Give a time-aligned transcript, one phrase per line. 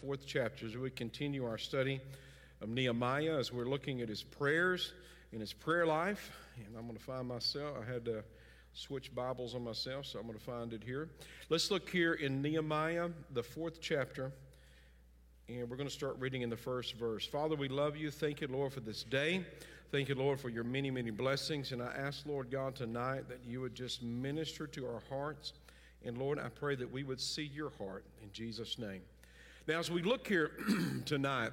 [0.00, 2.00] fourth chapter as we continue our study
[2.62, 4.94] of Nehemiah as we're looking at his prayers
[5.30, 6.30] and his prayer life.
[6.56, 8.24] And I'm going to find myself, I had to
[8.72, 11.10] switch Bibles on myself, so I'm going to find it here.
[11.50, 14.32] Let's look here in Nehemiah, the fourth chapter,
[15.50, 17.26] and we're going to start reading in the first verse.
[17.26, 18.10] Father, we love you.
[18.10, 19.44] Thank you, Lord, for this day.
[19.92, 21.72] Thank you, Lord, for your many, many blessings.
[21.72, 25.52] And I ask, Lord God, tonight that you would just minister to our hearts.
[26.06, 29.02] And Lord, I pray that we would see your heart in Jesus' name.
[29.70, 30.50] Now, as we look here
[31.04, 31.52] tonight,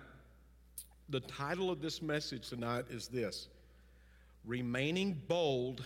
[1.08, 3.48] the title of this message tonight is this
[4.44, 5.86] Remaining Bold,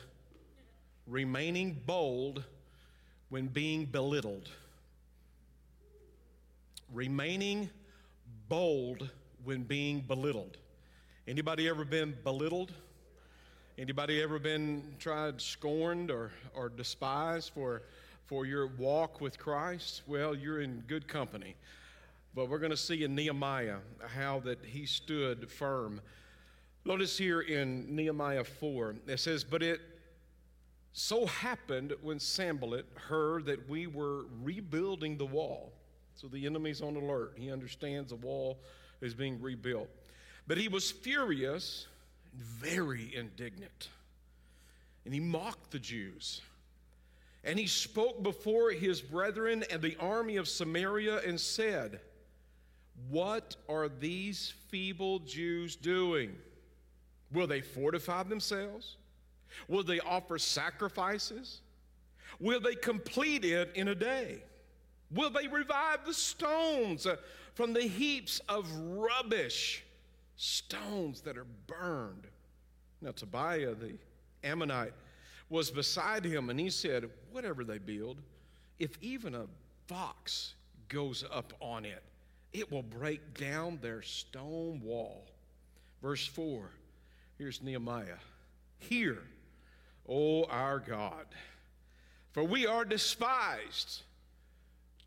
[1.07, 2.45] Remaining Bold
[3.27, 4.47] when being belittled.
[6.93, 7.69] Remaining
[8.47, 9.09] bold
[9.43, 10.55] when being belittled.
[11.27, 12.71] Anybody ever been belittled?
[13.77, 17.81] Anybody ever been tried scorned or, or despised for
[18.31, 21.53] for your walk with Christ, well, you're in good company.
[22.33, 23.77] But we're going to see in Nehemiah
[24.07, 26.01] how that he stood firm.
[26.85, 29.81] Notice here in Nehemiah 4, it says, But it
[30.93, 35.73] so happened when Sanballat heard that we were rebuilding the wall.
[36.15, 37.33] So the enemy's on alert.
[37.35, 38.59] He understands the wall
[39.01, 39.89] is being rebuilt.
[40.47, 41.87] But he was furious,
[42.33, 43.89] very indignant,
[45.05, 46.41] and he mocked the Jews.
[47.43, 51.99] And he spoke before his brethren and the army of Samaria and said,
[53.09, 56.35] What are these feeble Jews doing?
[57.31, 58.97] Will they fortify themselves?
[59.67, 61.61] Will they offer sacrifices?
[62.39, 64.43] Will they complete it in a day?
[65.13, 67.17] Will they revive the stones uh,
[67.53, 69.83] from the heaps of rubbish,
[70.37, 72.27] stones that are burned?
[73.01, 73.97] Now, Tobiah the
[74.43, 74.93] Ammonite
[75.49, 78.17] was beside him, and he said, Whatever they build,
[78.79, 79.47] if even a
[79.87, 80.55] fox
[80.87, 82.03] goes up on it,
[82.53, 85.25] it will break down their stone wall.
[86.01, 86.69] Verse 4,
[87.37, 88.17] here's Nehemiah.
[88.79, 89.19] Hear,
[90.07, 91.27] O our God,
[92.31, 94.03] for we are despised.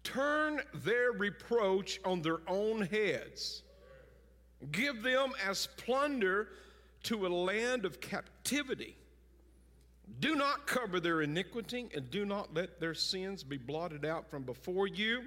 [0.04, 3.62] Turn their reproach on their own heads.
[4.70, 6.48] Give them as plunder
[7.04, 8.96] to a land of captivity.
[10.20, 14.42] Do not cover their iniquity, and do not let their sins be blotted out from
[14.42, 15.22] before you,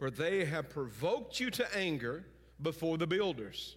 [0.00, 2.24] for they have provoked you to anger
[2.62, 3.76] before the builders.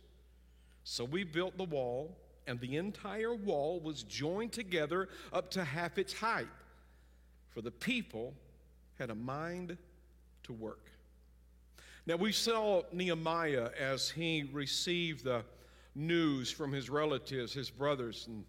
[0.85, 2.17] So we built the wall,
[2.47, 6.47] and the entire wall was joined together up to half its height,
[7.49, 8.33] for the people
[8.97, 9.77] had a mind
[10.43, 10.91] to work.
[12.05, 15.43] Now we saw Nehemiah as he received the
[15.93, 18.45] news from his relatives, his brothers, and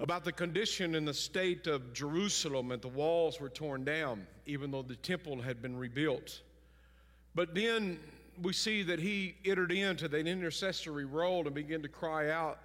[0.00, 4.70] about the condition and the state of Jerusalem and the walls were torn down, even
[4.70, 6.42] though the temple had been rebuilt.
[7.38, 8.00] But then
[8.42, 12.58] we see that he entered into that intercessory role and began to cry out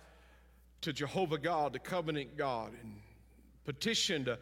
[0.82, 2.96] to Jehovah God, the covenant God, and
[3.66, 4.36] petitioned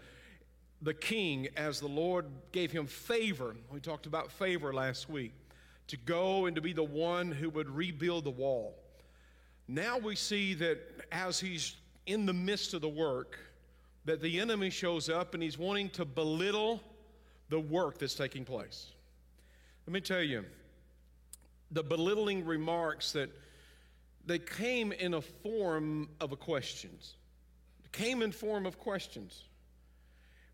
[0.82, 3.58] the king as the Lord gave him favor.
[3.74, 5.34] We talked about favor last week
[5.88, 8.78] to go and to be the one who would rebuild the wall.
[9.68, 10.80] Now we see that
[11.12, 11.76] as he's
[12.06, 13.38] in the midst of the work
[14.06, 16.82] that the enemy shows up and he's wanting to belittle
[17.50, 18.92] the work that's taking place.
[19.88, 20.46] Let me tell you,
[21.72, 23.30] the belittling remarks that
[24.26, 27.16] they came in a form of a questions.
[27.92, 29.46] came in form of questions.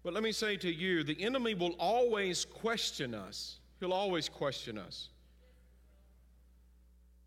[0.04, 3.60] But let me say to you, the enemy will always question us.
[3.80, 5.10] He'll always question us.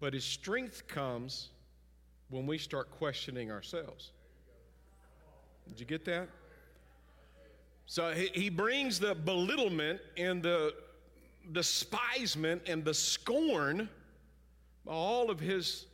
[0.00, 1.50] But his strength comes
[2.31, 4.12] when we start questioning ourselves.
[5.69, 6.28] Did you get that?
[7.87, 10.75] So he, he brings the belittlement and the
[11.53, 13.89] despisement and the scorn,
[14.87, 15.87] all of his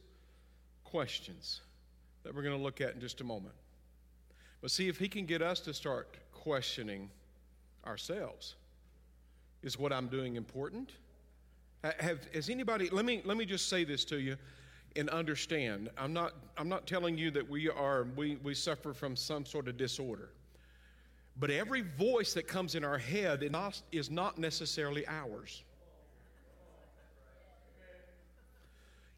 [0.85, 1.61] questions
[2.23, 3.55] that we're going to look at in just a moment.
[4.61, 7.11] But see if he can get us to start questioning
[7.87, 8.57] ourselves.
[9.63, 10.93] Is what I'm doing important?
[11.83, 14.37] Have, has anybody, let me, let me just say this to you
[14.97, 15.91] and understand.
[15.97, 19.69] I'm not, I'm not telling you that we, are, we, we suffer from some sort
[19.69, 20.31] of disorder.
[21.39, 23.49] But every voice that comes in our head
[23.93, 25.63] is not necessarily ours.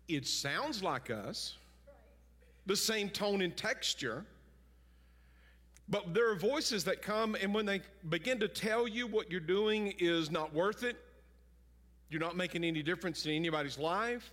[0.08, 1.56] It sounds like us,
[2.66, 4.24] the same tone and texture,
[5.88, 9.40] but there are voices that come, and when they begin to tell you what you're
[9.40, 10.96] doing is not worth it,
[12.10, 14.32] you're not making any difference in anybody's life,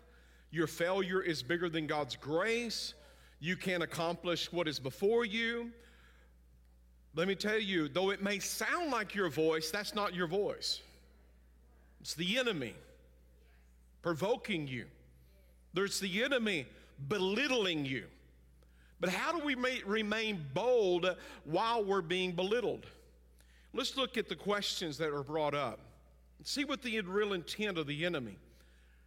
[0.51, 2.93] your failure is bigger than God's grace.
[3.41, 5.71] You can't accomplish what is before you.
[7.15, 10.81] Let me tell you, though it may sound like your voice, that's not your voice.
[12.01, 12.75] It's the enemy.
[14.05, 14.85] provoking you.
[15.73, 16.67] There's the enemy
[17.07, 18.05] belittling you.
[18.99, 22.85] But how do we remain bold while we're being belittled?
[23.73, 25.79] Let's look at the questions that are brought up.
[26.43, 28.37] See what the real intent of the enemy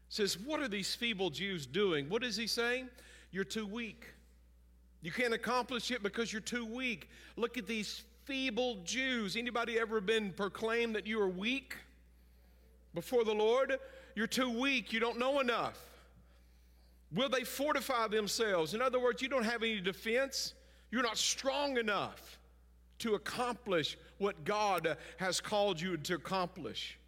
[0.08, 0.36] says.
[0.36, 2.08] What are these feeble Jews doing?
[2.08, 2.88] What is he saying?
[3.30, 4.04] You're too weak.
[5.00, 7.08] You can't accomplish it because you're too weak.
[7.36, 9.36] Look at these feeble Jews.
[9.36, 11.76] Anybody ever been proclaimed that you are weak
[12.94, 13.78] before the Lord?
[14.14, 14.92] You're too weak.
[14.92, 15.78] You don't know enough.
[17.12, 18.74] Will they fortify themselves?
[18.74, 20.54] In other words, you don't have any defense.
[20.90, 22.38] You're not strong enough
[22.98, 26.98] to accomplish what God has called you to accomplish.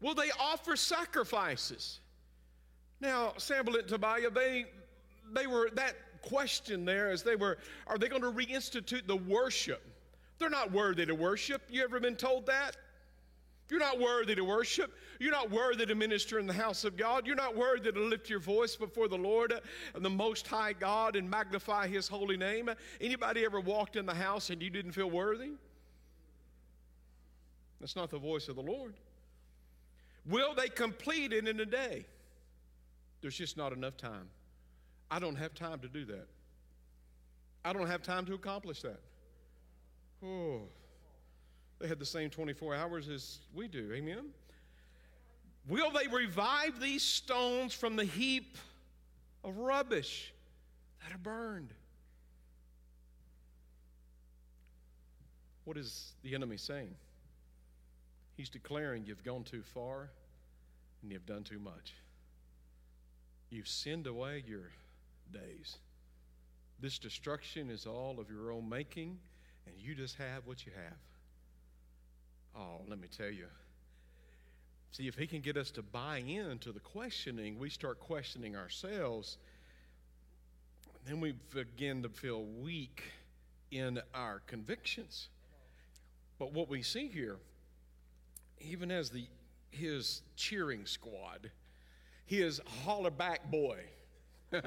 [0.00, 2.00] Will they offer sacrifices?
[3.00, 4.66] Now, Sanballat and Tobiah, they,
[5.32, 9.82] they were that question there as they were, are they going to reinstitute the worship?
[10.38, 11.62] They're not worthy to worship.
[11.70, 12.76] You ever been told that?
[13.70, 14.92] You're not worthy to worship.
[15.20, 17.26] You're not worthy to minister in the house of God.
[17.26, 19.52] You're not worthy to lift your voice before the Lord
[19.94, 22.70] and the Most High God and magnify His holy name.
[23.00, 25.50] Anybody ever walked in the house and you didn't feel worthy?
[27.80, 28.94] That's not the voice of the Lord.
[30.24, 32.06] Will they complete it in a day?
[33.20, 34.28] There's just not enough time.
[35.10, 36.26] I don't have time to do that.
[37.64, 39.00] I don't have time to accomplish that.
[40.24, 40.62] Oh,
[41.78, 43.92] they had the same 24 hours as we do.
[43.92, 44.26] Amen?
[45.68, 48.56] Will they revive these stones from the heap
[49.44, 50.32] of rubbish
[51.02, 51.72] that are burned?
[55.64, 56.94] What is the enemy saying?
[58.36, 60.10] He's declaring you've gone too far
[61.02, 61.94] and you've done too much.
[63.50, 64.70] You've sinned away your
[65.32, 65.78] days.
[66.80, 69.18] This destruction is all of your own making,
[69.66, 70.98] and you just have what you have.
[72.56, 73.46] Oh, let me tell you.
[74.92, 79.38] See, if he can get us to buy into the questioning, we start questioning ourselves.
[81.06, 83.02] Then we begin to feel weak
[83.70, 85.28] in our convictions.
[86.38, 87.36] But what we see here,
[88.60, 89.26] even as the
[89.70, 91.50] his cheering squad,
[92.24, 93.80] his holler back boy.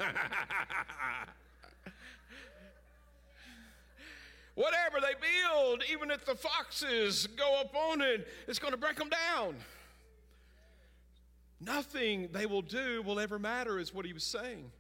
[4.56, 8.98] Whatever they build, even if the foxes go up on it, it's going to break
[8.98, 9.56] them down.
[11.60, 14.72] Nothing they will do will ever matter, is what he was saying.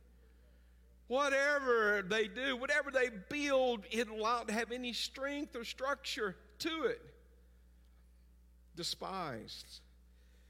[1.07, 6.83] Whatever they do, whatever they build, it will not have any strength or structure to
[6.83, 7.01] it.
[8.75, 9.81] Despised.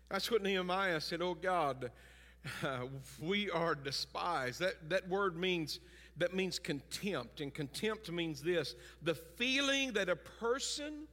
[0.10, 1.92] That's what Nehemiah said, Oh God,
[2.64, 2.86] uh,
[3.22, 4.60] we are despised.
[4.60, 5.80] That, that word means
[6.18, 7.42] that means contempt.
[7.42, 11.08] And contempt means this the feeling that a person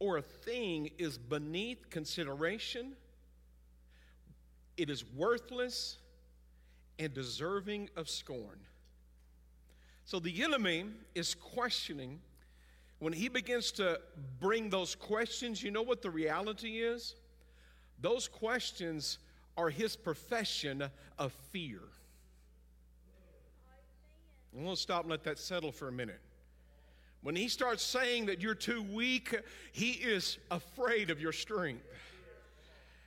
[0.00, 2.92] or a thing is beneath consideration,
[4.76, 5.98] it is worthless
[6.98, 8.58] and deserving of scorn.
[10.04, 12.20] So the enemy is questioning.
[12.98, 14.00] When he begins to
[14.40, 17.14] bring those questions, you know what the reality is?
[18.00, 19.18] Those questions
[19.56, 20.84] are his profession
[21.18, 21.80] of fear.
[24.56, 26.20] I'm going to stop and let that settle for a minute.
[27.22, 29.34] When he starts saying that you're too weak,
[29.72, 31.82] he is afraid of your strength.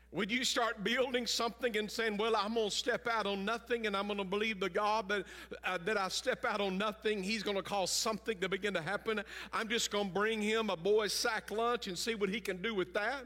[0.09, 3.85] When you start building something and saying, Well, I'm going to step out on nothing
[3.85, 5.25] and I'm going to believe the God that,
[5.63, 8.81] uh, that I step out on nothing, He's going to cause something to begin to
[8.81, 9.21] happen.
[9.53, 12.61] I'm just going to bring him a boy's sack lunch and see what he can
[12.61, 13.25] do with that.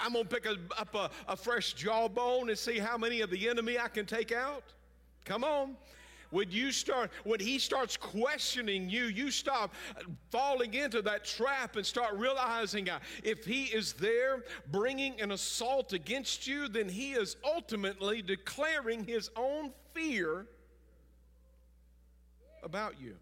[0.00, 3.30] I'm going to pick a, up a, a fresh jawbone and see how many of
[3.30, 4.64] the enemy I can take out.
[5.24, 5.76] Come on.
[6.30, 9.74] When you start when he starts questioning you you stop
[10.30, 15.92] falling into that trap and start realizing uh, if he is there bringing an assault
[15.92, 20.46] against you then he is ultimately declaring his own fear
[22.62, 23.16] about you.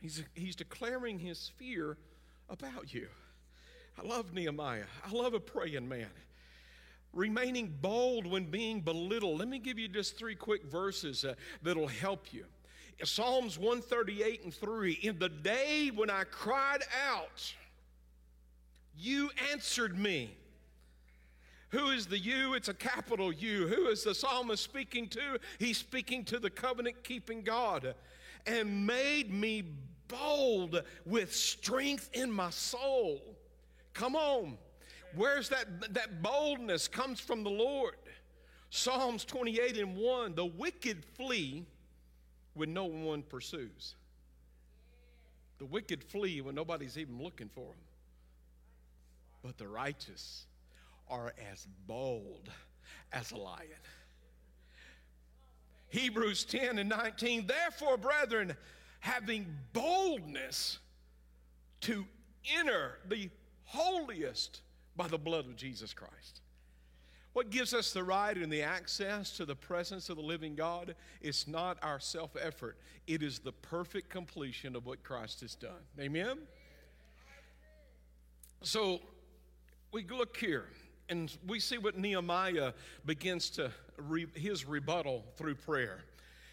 [0.00, 1.98] He's he's declaring his fear
[2.50, 3.06] about you
[3.98, 4.84] I love Nehemiah.
[5.04, 6.10] I love a praying man.
[7.12, 9.38] Remaining bold when being belittled.
[9.38, 12.44] Let me give you just three quick verses uh, that'll help you.
[13.04, 14.92] Psalms 138 and 3.
[15.02, 17.54] In the day when I cried out,
[18.98, 20.34] you answered me.
[21.70, 22.54] Who is the you?
[22.54, 23.66] It's a capital U.
[23.66, 25.38] Who is the psalmist speaking to?
[25.58, 27.94] He's speaking to the covenant keeping God
[28.46, 29.64] and made me
[30.08, 33.20] bold with strength in my soul.
[33.96, 34.58] Come on.
[35.14, 37.94] Where's that, that boldness comes from the Lord.
[38.68, 41.64] Psalms 28 and 1 the wicked flee
[42.52, 43.94] when no one pursues.
[45.58, 47.84] The wicked flee when nobody's even looking for them.
[49.42, 50.44] But the righteous
[51.08, 52.50] are as bold
[53.12, 53.70] as a lion.
[55.88, 58.54] Hebrews 10 and 19, therefore, brethren,
[59.00, 60.80] having boldness
[61.82, 62.04] to
[62.58, 63.30] enter the
[63.66, 64.62] holiest
[64.96, 66.40] by the blood of Jesus Christ.
[67.32, 70.94] What gives us the right and the access to the presence of the living God
[71.20, 75.82] is not our self effort, it is the perfect completion of what Christ has done.
[76.00, 76.38] Amen?
[78.62, 79.00] So
[79.92, 80.64] we look here
[81.08, 82.72] and we see what Nehemiah
[83.04, 86.04] begins to, re, his rebuttal through prayer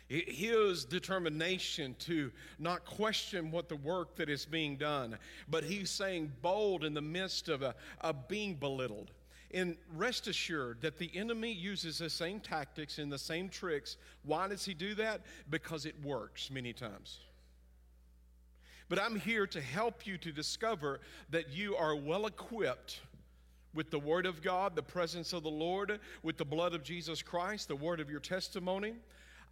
[0.07, 5.17] his determination to not question what the work that is being done,
[5.49, 9.11] but he's saying bold in the midst of, a, of being belittled.
[9.53, 13.97] And rest assured that the enemy uses the same tactics and the same tricks.
[14.23, 15.21] Why does he do that?
[15.49, 17.19] Because it works many times.
[18.89, 22.99] But I'm here to help you to discover that you are well equipped
[23.73, 27.21] with the Word of God, the presence of the Lord, with the blood of Jesus
[27.21, 28.93] Christ, the word of your testimony.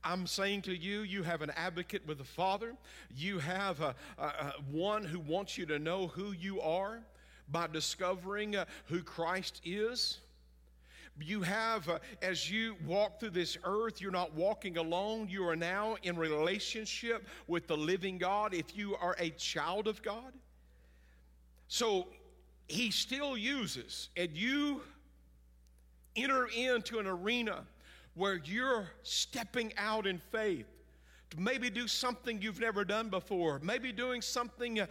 [0.03, 2.73] I'm saying to you, you have an advocate with the Father.
[3.15, 6.99] You have a, a, a one who wants you to know who you are
[7.51, 10.17] by discovering uh, who Christ is.
[11.19, 15.27] You have, uh, as you walk through this earth, you're not walking alone.
[15.29, 20.01] You are now in relationship with the living God if you are a child of
[20.01, 20.33] God.
[21.67, 22.07] So
[22.67, 24.81] he still uses, and you
[26.15, 27.63] enter into an arena
[28.15, 30.67] where you're stepping out in faith
[31.31, 34.87] to maybe do something you've never done before, maybe doing something uh,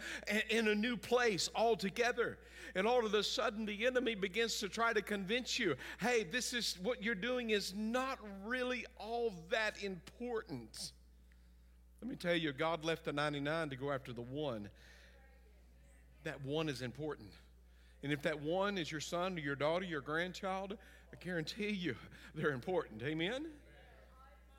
[0.49, 2.37] in a new place altogether.
[2.73, 6.53] And all of a sudden, the enemy begins to try to convince you hey, this
[6.53, 10.93] is what you're doing is not really all that important.
[12.01, 14.69] Let me tell you, God left the 99 to go after the one.
[16.23, 17.29] That one is important.
[18.03, 20.77] And if that one is your son or your daughter, your grandchild,
[21.13, 21.95] I guarantee you
[22.35, 23.03] they're important.
[23.03, 23.45] Amen?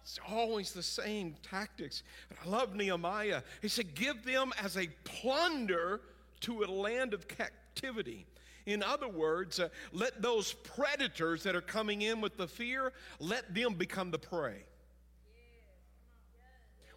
[0.03, 2.03] It's always the same tactics.
[2.29, 3.43] But I love Nehemiah.
[3.61, 6.01] He said, Give them as a plunder
[6.41, 8.27] to a land of captivity.
[8.67, 13.55] In other words, uh, let those predators that are coming in with the fear, let
[13.55, 14.65] them become the prey.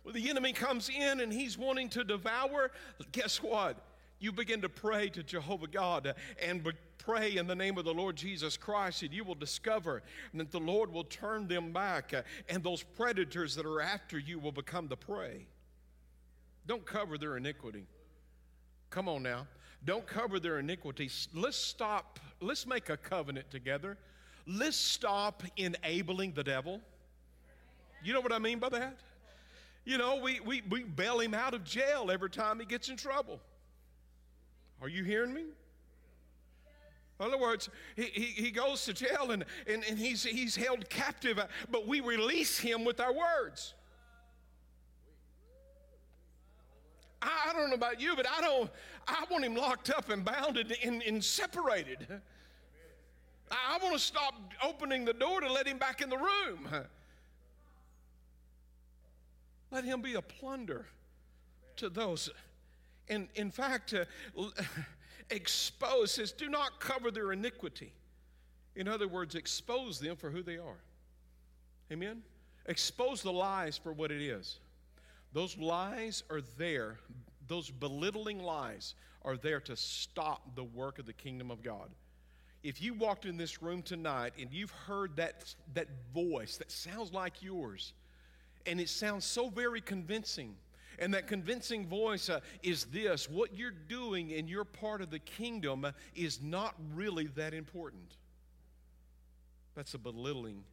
[0.03, 2.71] When the enemy comes in and he's wanting to devour,
[3.11, 3.77] guess what?
[4.19, 6.63] You begin to pray to Jehovah God and
[7.05, 10.01] pray in the name of the Lord Jesus Christ, and you will discover
[10.33, 14.39] that the Lord will turn them back, uh, and those predators that are after you
[14.39, 15.45] will become the prey.
[16.67, 17.85] Don't cover their iniquity.
[18.89, 19.47] Come on now.
[19.83, 21.09] Don't cover their iniquity.
[21.33, 22.19] Let's stop.
[22.41, 23.97] Let's make a covenant together.
[24.47, 26.81] Let's stop enabling the devil.
[28.03, 28.97] You know what I mean by that?
[29.83, 32.97] You know, we, we, we bail him out of jail every time he gets in
[32.97, 33.39] trouble.
[34.81, 35.43] Are you hearing me?
[37.19, 40.89] In other words, he, he, he goes to jail and, and, and he's, he's held
[40.89, 41.39] captive,
[41.71, 43.73] but we release him with our words.
[47.21, 48.69] I, I don't know about you, but I don't,
[49.07, 52.05] I want him locked up and bounded and, and separated.
[53.49, 56.67] I, I want to stop opening the door to let him back in the room.
[59.71, 60.85] Let him be a plunder
[61.77, 62.29] to those.
[63.07, 64.05] And in fact, uh,
[65.29, 67.93] expose, says, do not cover their iniquity.
[68.75, 70.79] In other words, expose them for who they are.
[71.91, 72.21] Amen?
[72.65, 74.59] Expose the lies for what it is.
[75.33, 76.97] Those lies are there,
[77.47, 81.89] those belittling lies are there to stop the work of the kingdom of God.
[82.63, 87.13] If you walked in this room tonight and you've heard that, that voice that sounds
[87.13, 87.93] like yours,
[88.65, 90.55] and it sounds so very convincing,
[90.99, 95.19] and that convincing voice uh, is this what you're doing in your part of the
[95.19, 95.85] kingdom
[96.15, 98.15] is not really that important.
[99.75, 100.63] That's a belittling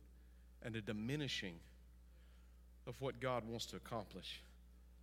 [0.62, 1.54] and a diminishing
[2.86, 4.42] of what God wants to accomplish.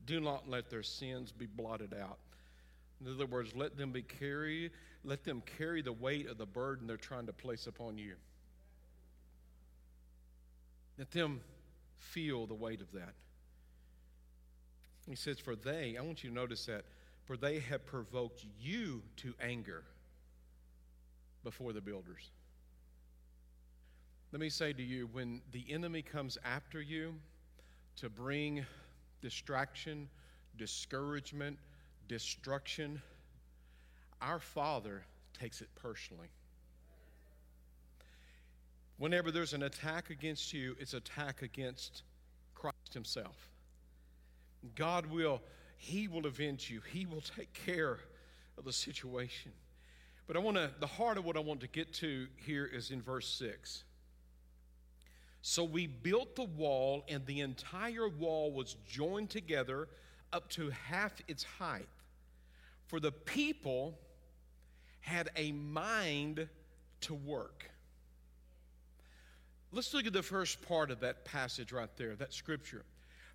[0.06, 2.20] Do not let their sins be blotted out.
[3.02, 4.72] In other words, let them be carried,
[5.04, 8.16] let them carry the weight of the burden they're trying to place upon you.
[10.98, 11.40] Let them
[11.98, 13.14] feel the weight of that.
[15.10, 16.86] He says, For they, I want you to notice that,
[17.26, 19.84] for they have provoked you to anger
[21.44, 22.30] before the builders.
[24.32, 27.16] Let me say to you, when the enemy comes after you
[27.96, 28.64] to bring
[29.22, 30.08] distraction,
[30.58, 31.58] discouragement,
[32.08, 33.02] destruction,
[34.22, 36.30] our Father takes it personally.
[38.98, 42.04] Whenever there's an attack against you, it's attack against
[42.54, 43.49] Christ Himself.
[44.76, 45.42] God will,
[45.78, 46.82] He will avenge you.
[46.92, 48.00] He will take care
[48.58, 49.52] of the situation.
[50.28, 52.92] But I want to, the heart of what I want to get to here is
[52.92, 53.84] in verse 6.
[55.42, 59.88] So we built the wall, and the entire wall was joined together
[60.34, 61.88] up to half its height.
[62.88, 63.98] For the people
[65.00, 66.48] had a mind
[67.02, 67.70] to work.
[69.72, 72.84] Let's look at the first part of that passage right there, that scripture.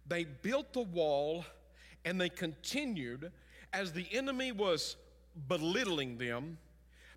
[0.06, 1.44] They built the wall
[2.04, 3.32] and they continued
[3.72, 4.96] as the enemy was
[5.48, 6.58] belittling them.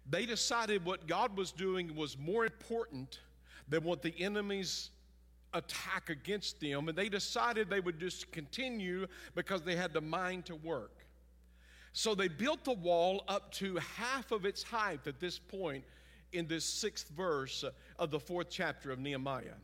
[0.09, 3.19] They decided what God was doing was more important
[3.67, 4.91] than what the enemy's
[5.53, 10.45] attack against them, and they decided they would just continue because they had the mind
[10.45, 11.05] to work.
[11.93, 15.83] So they built the wall up to half of its height at this point
[16.31, 17.63] in this sixth verse
[17.97, 19.55] of the fourth chapter of Nehemiah.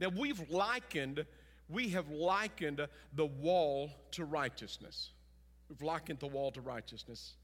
[0.00, 1.24] Now we've likened,
[1.68, 5.10] we have likened the wall to righteousness.
[5.68, 7.34] We've likened the wall to righteousness.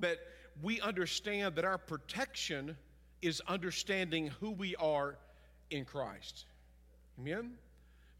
[0.00, 0.18] That
[0.62, 2.76] we understand that our protection
[3.22, 5.16] is understanding who we are
[5.70, 6.46] in Christ.
[7.18, 7.52] Amen?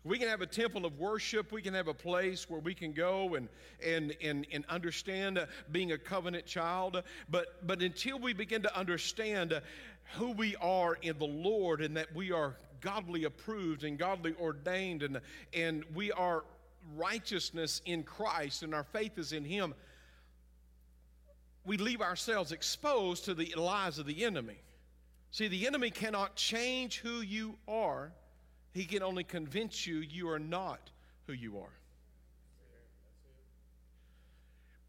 [0.04, 1.50] We can have a temple of worship.
[1.50, 3.48] We can have a place where we can go and,
[3.84, 7.02] and, and, and understand uh, being a covenant child.
[7.28, 9.60] But, but until we begin to understand
[10.14, 15.02] who we are in the Lord and that we are godly approved and godly ordained
[15.02, 15.20] and,
[15.54, 16.44] and we are
[16.94, 19.74] righteousness in Christ and our faith is in Him,
[21.64, 24.58] we leave ourselves exposed to the lies of the enemy.
[25.32, 28.12] See, the enemy cannot change who you are
[28.76, 30.90] he can only convince you you are not
[31.26, 31.72] who you are.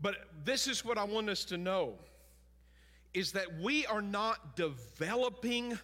[0.02, 1.94] But this is what I want us to know
[3.14, 5.80] is that we are not developing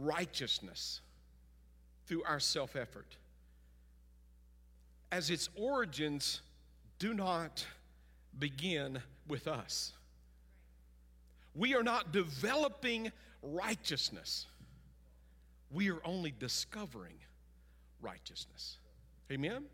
[0.00, 1.00] righteousness
[2.06, 3.16] through our self effort.
[5.10, 6.40] As its origins
[6.98, 7.66] do not
[8.38, 9.92] begin with us.
[11.54, 14.46] We are not developing righteousness
[15.72, 17.14] we are only discovering
[18.00, 18.76] righteousness.
[19.30, 19.64] Amen?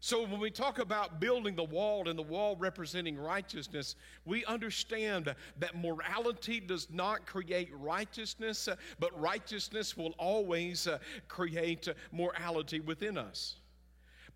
[0.00, 5.34] So, when we talk about building the wall and the wall representing righteousness, we understand
[5.58, 8.68] that morality does not create righteousness,
[9.00, 13.56] but righteousness will always uh, create morality within us.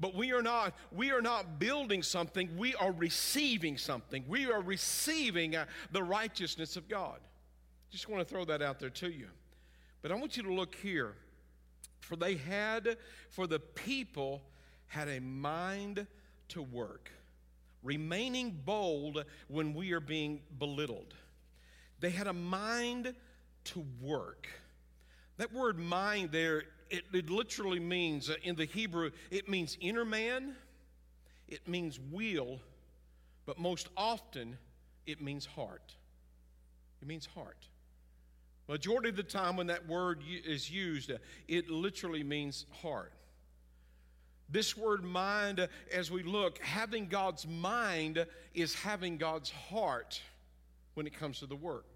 [0.00, 4.24] But we are not we are not building something, we are receiving something.
[4.26, 7.20] We are receiving uh, the righteousness of God.
[7.88, 9.28] Just want to throw that out there to you.
[10.00, 11.14] But I want you to look here.
[12.00, 12.96] For they had,
[13.28, 14.42] for the people
[14.92, 16.06] had a mind
[16.48, 17.10] to work,
[17.82, 21.14] remaining bold when we are being belittled.
[22.00, 23.14] They had a mind
[23.64, 24.48] to work.
[25.38, 30.04] That word mind there, it, it literally means, uh, in the Hebrew, it means inner
[30.04, 30.56] man,
[31.48, 32.60] it means will,
[33.46, 34.58] but most often
[35.06, 35.94] it means heart.
[37.00, 37.66] It means heart.
[38.68, 41.10] Majority of the time, when that word is used,
[41.48, 43.14] it literally means heart.
[44.52, 50.20] This word mind, as we look, having God's mind is having God's heart
[50.94, 51.86] when it comes to the work.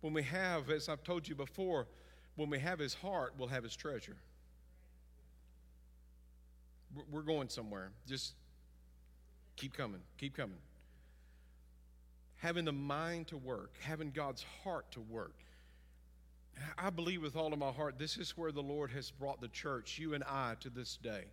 [0.00, 1.86] When we have, as I've told you before,
[2.36, 4.16] when we have His heart, we'll have His treasure.
[7.10, 7.90] We're going somewhere.
[8.08, 8.32] Just
[9.56, 10.58] keep coming, keep coming
[12.44, 15.34] having the mind to work, having God's heart to work.
[16.78, 19.48] I believe with all of my heart, this is where the Lord has brought the
[19.48, 21.24] church, you and I, to this day,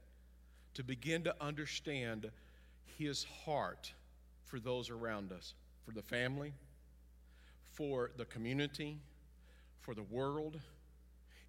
[0.73, 2.31] to begin to understand
[2.97, 3.91] His heart
[4.45, 5.53] for those around us,
[5.85, 6.53] for the family,
[7.63, 8.99] for the community,
[9.79, 10.59] for the world,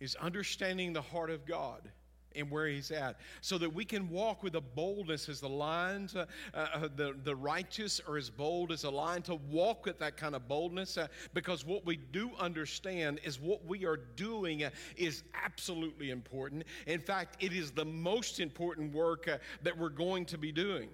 [0.01, 1.89] is understanding the heart of God
[2.37, 6.15] and where he's at so that we can walk with a boldness as the lions
[6.15, 10.17] uh, uh, the, the righteous are as bold as a lion to walk with that
[10.17, 14.71] kind of boldness uh, because what we do understand is what we are doing uh,
[14.97, 16.65] is absolutely important.
[16.87, 20.89] In fact it is the most important work uh, that we're going to be doing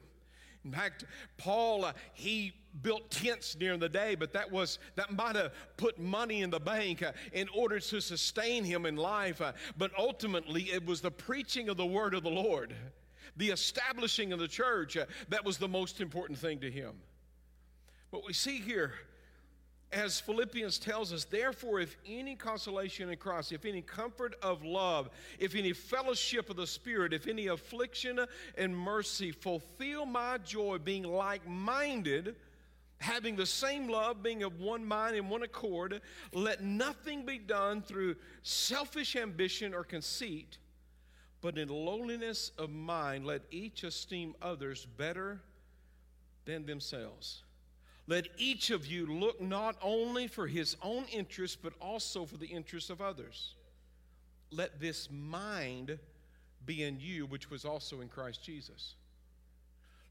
[0.64, 1.04] in fact,
[1.36, 5.98] Paul, uh, he built tents during the day, but that was that might have put
[5.98, 9.40] money in the bank uh, in order to sustain him in life.
[9.40, 12.74] Uh, but ultimately, it was the preaching of the word of the Lord,
[13.36, 16.94] the establishing of the church, uh, that was the most important thing to him.
[18.10, 18.94] But we see here
[19.92, 25.08] as Philippians tells us, therefore, if any consolation in Christ, if any comfort of love,
[25.38, 28.20] if any fellowship of the Spirit, if any affliction
[28.56, 32.36] and mercy, fulfill my joy, being like minded,
[32.98, 36.00] having the same love, being of one mind and one accord.
[36.32, 40.58] Let nothing be done through selfish ambition or conceit,
[41.40, 45.40] but in lowliness of mind, let each esteem others better
[46.44, 47.42] than themselves.
[48.08, 52.46] Let each of you look not only for his own interest, but also for the
[52.46, 53.54] interest of others.
[54.50, 55.98] let this mind
[56.64, 58.94] be in you, which was also in Christ Jesus.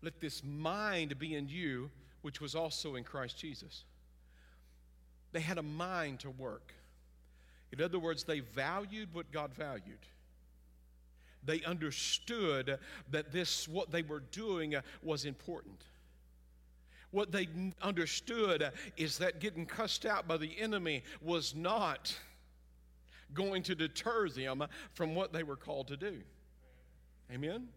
[0.03, 1.89] Let this mind be in you,
[2.21, 3.83] which was also in Christ Jesus.
[5.31, 6.73] They had a mind to work.
[7.71, 10.05] In other words, they valued what God valued.
[11.43, 12.77] They understood
[13.10, 15.81] that this, what they were doing, uh, was important.
[17.17, 17.47] What they
[17.82, 22.15] understood is that getting cussed out by the enemy was not
[23.34, 26.19] going to deter them from what they were called to do.
[27.34, 27.69] Amen?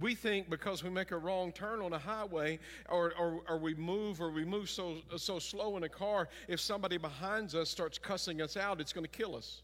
[0.00, 3.74] We think because we make a wrong turn on a highway or, or, or, we
[3.76, 7.96] move or we move so, so slow in a car, if somebody behind us starts
[7.96, 9.62] cussing us out, it's going to kill us.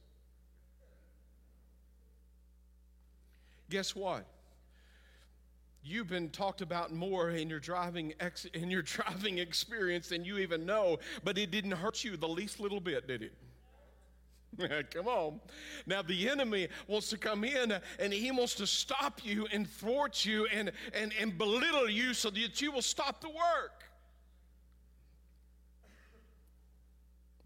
[3.71, 4.25] Guess what?
[5.83, 10.39] You've been talked about more in your driving ex, in your driving experience than you
[10.39, 13.33] even know, but it didn't hurt you the least little bit, did it?
[14.93, 15.41] come on.
[15.87, 20.25] Now, the enemy wants to come in and he wants to stop you and thwart
[20.25, 23.85] you and, and, and belittle you so that you will stop the work.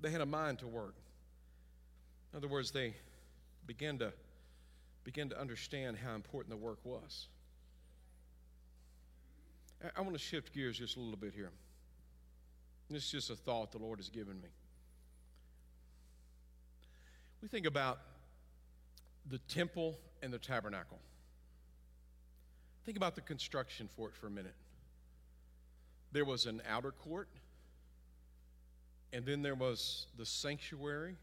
[0.01, 0.95] They had a mind to work.
[2.33, 2.95] In other words, they
[3.67, 4.13] began to,
[5.05, 7.29] begin to understand how important the work was.
[9.97, 11.51] I, want to shift gears just a little bit here.
[12.89, 14.49] This is just a thought the Lord has given me.
[17.43, 17.99] We think about
[19.29, 20.99] the temple and the tabernacle.
[22.85, 24.55] Think about the construction for it for a minute.
[26.13, 27.29] There was an outer court,
[29.13, 31.17] and then there was the sanctuary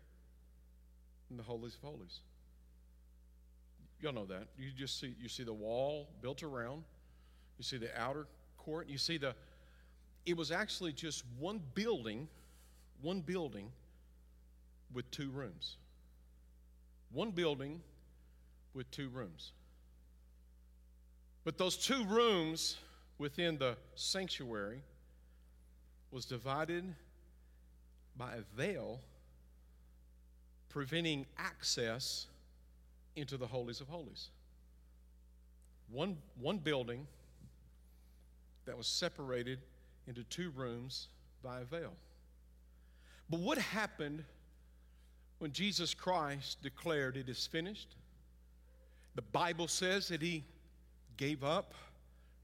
[1.30, 2.20] and the holies of holies.
[4.02, 4.48] Y'all know that.
[4.58, 6.84] You just see you see the wall built around.
[7.58, 8.26] You see the outer
[8.66, 8.88] court.
[8.88, 9.36] You see the
[10.26, 12.28] it was actually just one building,
[13.02, 13.72] one building
[14.94, 15.78] with two rooms.
[17.12, 17.82] One building
[18.74, 19.52] with two rooms.
[21.44, 22.78] But those two rooms
[23.18, 24.84] within the sanctuary
[26.12, 26.94] was divided
[28.16, 29.00] by a veil
[30.70, 32.28] preventing access
[33.16, 34.30] into the holies of holies.
[35.90, 37.08] One, one building
[38.72, 39.60] that was separated
[40.08, 41.10] into two rooms
[41.44, 41.92] by a veil.
[43.30, 44.24] But what happened
[45.40, 47.98] when Jesus Christ declared, It is finished,
[49.16, 50.46] the Bible says that he
[51.18, 51.74] gave up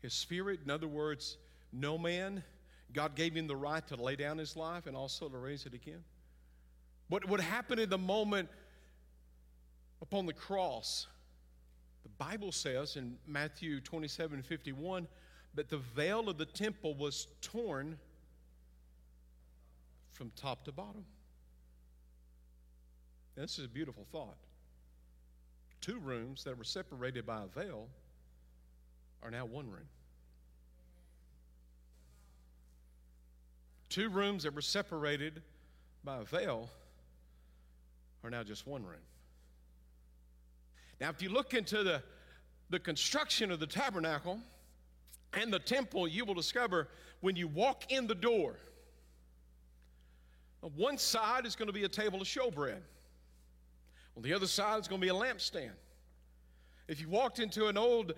[0.01, 0.59] his spirit.
[0.65, 1.37] In other words,
[1.71, 2.43] no man,
[2.91, 5.73] God gave him the right to lay down his life and also to raise it
[5.73, 6.03] again.
[7.07, 8.49] What would happen in the moment
[10.01, 11.07] upon the cross?
[12.03, 15.07] The Bible says in Matthew 27 51
[15.57, 17.97] that the veil of the temple was torn
[20.11, 21.03] from top to bottom.
[23.35, 24.37] This is a beautiful thought.
[25.81, 27.87] Two rooms that were separated by a veil
[29.23, 29.87] are now one room.
[33.89, 35.41] Two rooms that were separated
[36.03, 36.69] by a veil
[38.23, 38.99] are now just one room.
[41.01, 42.03] Now, if you look into the,
[42.69, 44.39] the construction of the tabernacle
[45.33, 46.87] and the temple, you will discover
[47.21, 48.55] when you walk in the door,
[50.63, 52.81] on one side is going to be a table of showbread.
[54.15, 55.71] On the other side is going to be a lampstand.
[56.87, 58.13] If you walked into an old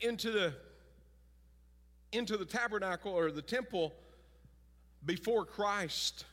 [0.00, 0.54] into the
[2.12, 3.92] into the tabernacle or the temple
[5.04, 6.24] before Christ's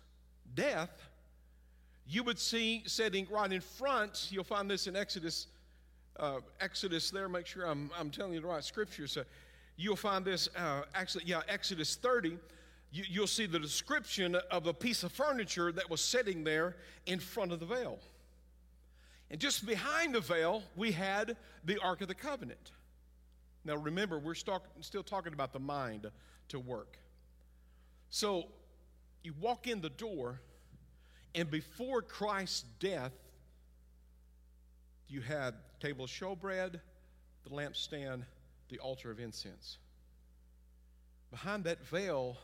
[0.54, 0.92] death,
[2.08, 4.28] you would see sitting right in front.
[4.30, 5.48] You'll find this in Exodus.
[6.18, 7.28] Uh, Exodus there.
[7.28, 9.08] Make sure I'm I'm telling you the right scripture.
[9.08, 9.24] So
[9.76, 12.38] you'll find this uh, actually, yeah, Exodus 30.
[12.92, 17.20] You, you'll see the description of a piece of furniture that was sitting there in
[17.20, 18.00] front of the veil.
[19.32, 22.72] And just behind the veil, we had the Ark of the Covenant.
[23.66, 26.10] Now remember, we're still talking about the mind
[26.50, 26.98] to work.
[28.10, 28.44] So
[29.24, 30.40] you walk in the door,
[31.34, 33.14] and before Christ's death,
[35.08, 36.80] you had table of showbread,
[37.44, 38.24] the lampstand,
[38.74, 39.78] the altar of incense.
[41.30, 42.38] Behind that veil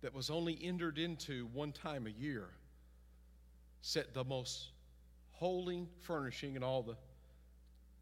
[0.00, 2.44] that was only entered into one time a year
[3.80, 4.68] sat the most
[5.32, 6.96] holy furnishing in all the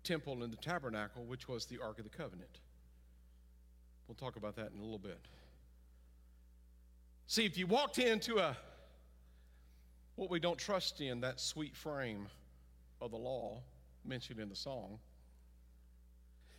[0.05, 2.61] temple and the tabernacle, which was the Ark of the Covenant.
[4.07, 5.21] We'll talk about that in a little bit.
[7.27, 8.55] See, if you walked into a
[10.17, 12.27] what we don't trust in, that sweet frame
[13.01, 13.63] of the law
[14.05, 14.99] mentioned in the song,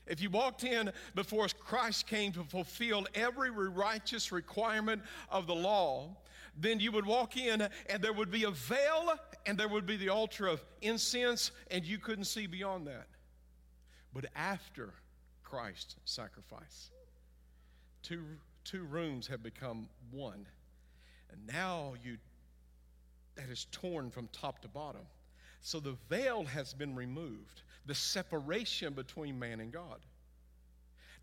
[0.07, 6.15] if you walked in before Christ came to fulfill every righteous requirement of the law,
[6.57, 9.13] then you would walk in and there would be a veil
[9.45, 13.07] and there would be the altar of incense, and you couldn't see beyond that.
[14.13, 14.93] But after
[15.43, 16.91] Christ's sacrifice,
[18.03, 18.23] two,
[18.63, 20.45] two rooms have become one.
[21.31, 22.17] And now you
[23.35, 25.01] that is torn from top to bottom.
[25.61, 29.99] So the veil has been removed, the separation between man and God.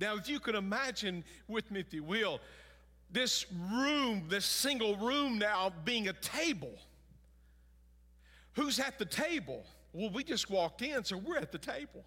[0.00, 2.40] Now, if you could imagine with me, if you will,
[3.10, 6.74] this room, this single room now being a table.
[8.52, 9.64] Who's at the table?
[9.92, 12.04] Well, we just walked in, so we're at the table.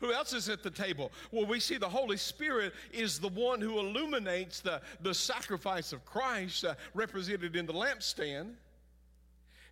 [0.00, 1.10] Who else is at the table?
[1.32, 6.04] Well, we see the Holy Spirit is the one who illuminates the, the sacrifice of
[6.04, 8.54] Christ uh, represented in the lampstand.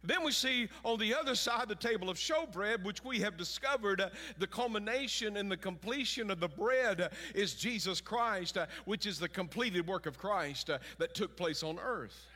[0.06, 4.00] Then we see on the other side the table of showbread, which we have discovered
[4.00, 9.06] uh, the culmination and the completion of the bread uh, is Jesus Christ, uh, which
[9.06, 12.26] is the completed work of Christ uh, that took place on earth.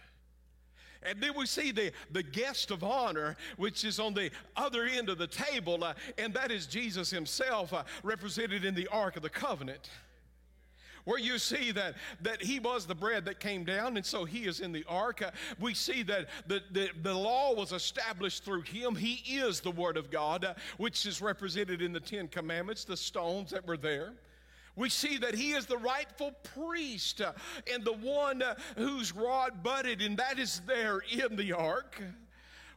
[1.03, 5.09] And then we see the, the guest of honor, which is on the other end
[5.09, 9.23] of the table, uh, and that is Jesus himself, uh, represented in the Ark of
[9.23, 9.89] the Covenant
[11.05, 14.47] where you see that, that he was the bread that came down, and so he
[14.47, 15.23] is in the ark.
[15.23, 18.95] Uh, we see that the, the, the law was established through him.
[18.95, 22.97] He is the Word of God, uh, which is represented in the Ten Commandments, the
[22.97, 24.15] stones that were there.
[24.77, 27.33] We see that he is the rightful priest uh,
[27.73, 28.43] and the one
[28.77, 32.01] whose rod budded, and that is there in the ark.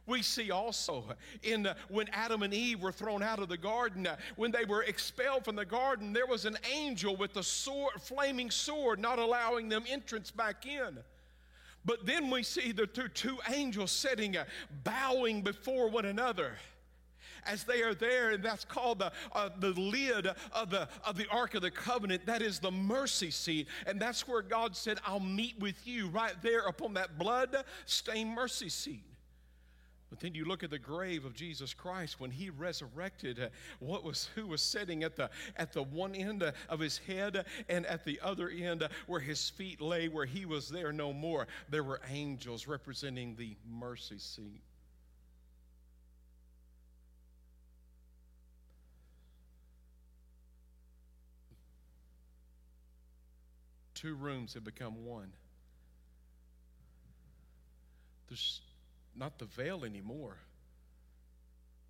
[0.06, 1.04] We see also
[1.42, 4.64] in uh, when Adam and Eve were thrown out of the garden, uh, when they
[4.64, 9.18] were expelled from the garden, there was an angel with a sword, flaming sword, not
[9.18, 10.98] allowing them entrance back in.
[11.86, 14.44] But then we see the two, two angels sitting, uh,
[14.84, 16.52] bowing before one another
[17.46, 21.28] as they are there, and that's called the, uh, the lid of the, of the
[21.28, 22.26] Ark of the Covenant.
[22.26, 23.68] That is the mercy seat.
[23.86, 28.34] And that's where God said, I'll meet with you right there upon that blood stained
[28.34, 29.04] mercy seat.
[30.14, 33.48] But then you look at the grave of Jesus Christ when he resurrected, uh,
[33.80, 37.44] what was who was sitting at the at the one end uh, of his head
[37.68, 41.12] and at the other end uh, where his feet lay where he was there no
[41.12, 41.48] more.
[41.68, 44.62] There were angels representing the mercy seat.
[53.94, 55.32] Two rooms have become one.
[58.28, 58.60] There's
[59.16, 60.36] not the veil anymore,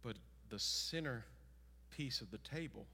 [0.03, 0.17] but
[0.51, 1.25] the center
[1.97, 2.87] piece of the table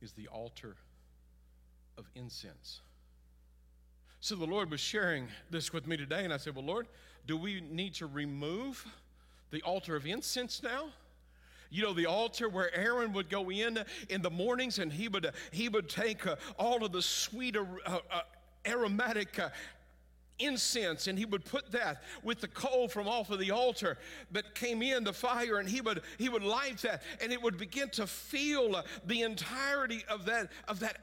[0.00, 0.76] is the altar
[1.98, 2.80] of incense.
[4.20, 6.86] So the Lord was sharing this with me today, and I said, Well, Lord,
[7.26, 8.86] do we need to remove
[9.50, 10.88] the altar of incense now?
[11.70, 15.32] You know, the altar where Aaron would go in in the mornings and he would,
[15.50, 18.20] he would take uh, all of the sweet uh, uh,
[18.66, 19.48] aromatic uh,
[20.38, 23.96] incense and he would put that with the coal from off of the altar
[24.32, 27.56] that came in the fire and he would he would light that and it would
[27.56, 30.98] begin to feel the entirety of that of that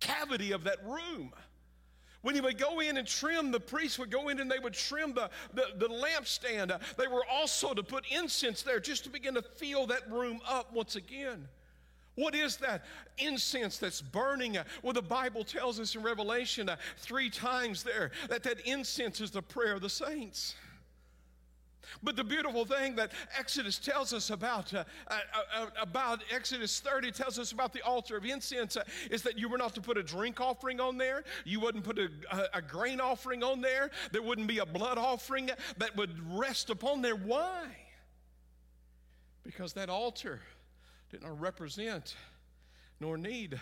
[0.00, 1.32] cavity of that room
[2.24, 4.72] when he would go in and trim, the priests would go in and they would
[4.72, 6.74] trim the, the, the lampstand.
[6.96, 10.72] They were also to put incense there just to begin to fill that room up
[10.72, 11.46] once again.
[12.16, 12.84] What is that
[13.18, 14.56] incense that's burning?
[14.82, 19.30] Well, the Bible tells us in Revelation uh, three times there that that incense is
[19.32, 20.54] the prayer of the saints.
[22.02, 25.18] But the beautiful thing that Exodus tells us about, uh, uh,
[25.54, 29.48] uh, about Exodus 30 tells us about the altar of incense uh, is that you
[29.48, 31.24] were not to put a drink offering on there.
[31.44, 33.90] You wouldn't put a, a, a grain offering on there.
[34.12, 37.16] There wouldn't be a blood offering that would rest upon there.
[37.16, 37.66] Why?
[39.42, 40.40] Because that altar
[41.14, 42.16] did not represent
[42.98, 43.60] nor need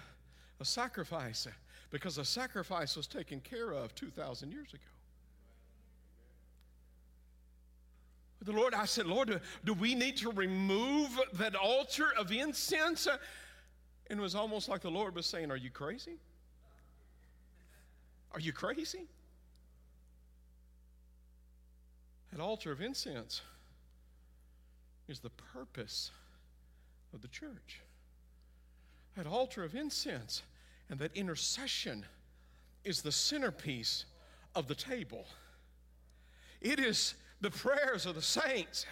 [0.58, 1.46] a sacrifice
[1.90, 4.80] because a sacrifice was taken care of 2,000 years ago.
[8.40, 13.06] The Lord, I said, Lord, do we need to remove that altar of incense?
[14.08, 16.16] And it was almost like the Lord was saying, Are you crazy?
[18.32, 19.06] Are you crazy?
[22.32, 23.42] That altar of incense
[25.06, 26.10] is the purpose
[27.12, 27.80] of the church.
[29.16, 30.42] That altar of incense
[30.88, 32.04] and that intercession
[32.84, 34.04] is the centerpiece
[34.54, 35.26] of the table.
[36.60, 38.86] It is the prayers of the saints.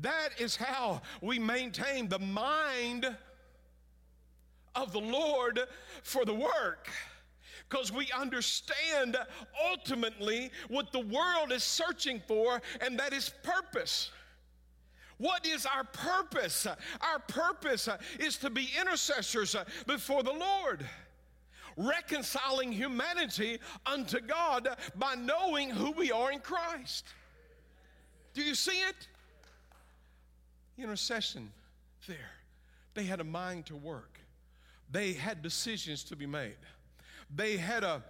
[0.00, 3.06] That is how we maintain the mind
[4.74, 5.60] of the Lord
[6.02, 6.90] for the work.
[7.68, 9.16] Because we understand
[9.70, 14.10] ultimately what the world is searching for, and that is purpose.
[15.18, 16.66] What is our purpose?
[17.00, 20.86] Our purpose uh, is to be intercessors uh, before the Lord.
[21.76, 27.04] reconciling humanity unto God by knowing who we are in Christ.
[28.32, 29.08] Do you see it?
[30.78, 31.50] Intercession
[32.06, 32.30] there.
[32.94, 34.18] They had a mind to work,
[34.90, 36.56] they had decisions to be made,
[37.34, 38.02] they had a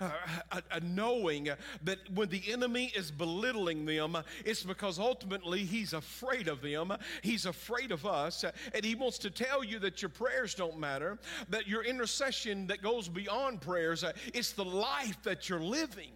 [0.00, 1.48] a, a, knowing
[1.84, 6.92] that when the enemy is belittling them, it's because ultimately he's afraid of them.
[7.22, 8.44] He's afraid of us.
[8.74, 11.18] And he wants to tell you that your prayers don't matter,
[11.50, 16.12] that your intercession that goes beyond prayers, it's the life that you're living.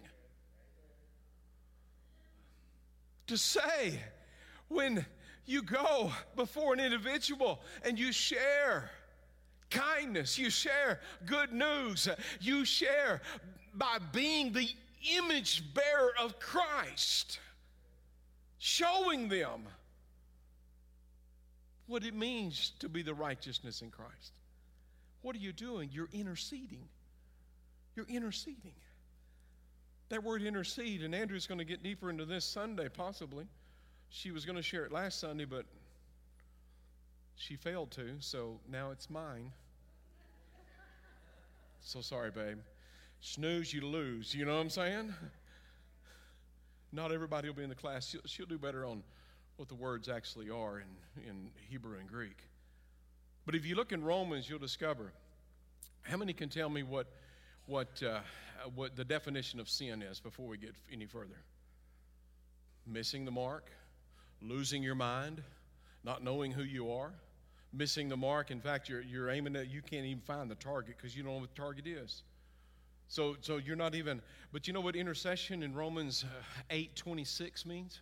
[3.27, 3.99] To say,
[4.67, 5.05] when
[5.45, 8.89] you go before an individual and you share
[9.69, 12.07] kindness, you share good news,
[12.39, 13.21] you share
[13.77, 14.67] by being the
[15.17, 17.39] image bearer of Christ,
[18.57, 19.67] showing them
[21.87, 24.33] what it means to be the righteousness in Christ.
[25.21, 25.89] What are you doing?
[25.91, 26.87] You're interceding.
[27.95, 28.73] You're interceding.
[30.09, 33.45] That word intercede, and Andrew's going to get deeper into this Sunday, possibly.
[34.09, 35.65] She was going to share it last Sunday, but
[37.35, 39.51] she failed to, so now it's mine.
[41.81, 42.57] So sorry, babe
[43.25, 44.35] snooze, you lose.
[44.35, 45.13] You know what I'm saying?
[46.91, 48.07] Not everybody will be in the class.
[48.07, 49.03] She'll, she'll do better on
[49.57, 52.37] what the words actually are in, in Hebrew and Greek.
[53.45, 55.11] But if you look in Romans, you'll discover
[56.03, 57.07] how many can tell me what,
[57.65, 58.19] what, uh,
[58.75, 61.41] what the definition of sin is before we get any further?
[62.85, 63.71] Missing the mark,
[64.39, 65.41] losing your mind,
[66.03, 67.11] not knowing who you are,
[67.73, 68.51] missing the mark.
[68.51, 71.33] In fact, you're, you're aiming at, you can't even find the target because you don't
[71.33, 72.21] know what the target is.
[73.07, 77.65] So, so you're not even, but you know what intercession in Romans uh, 8 26
[77.65, 78.01] means?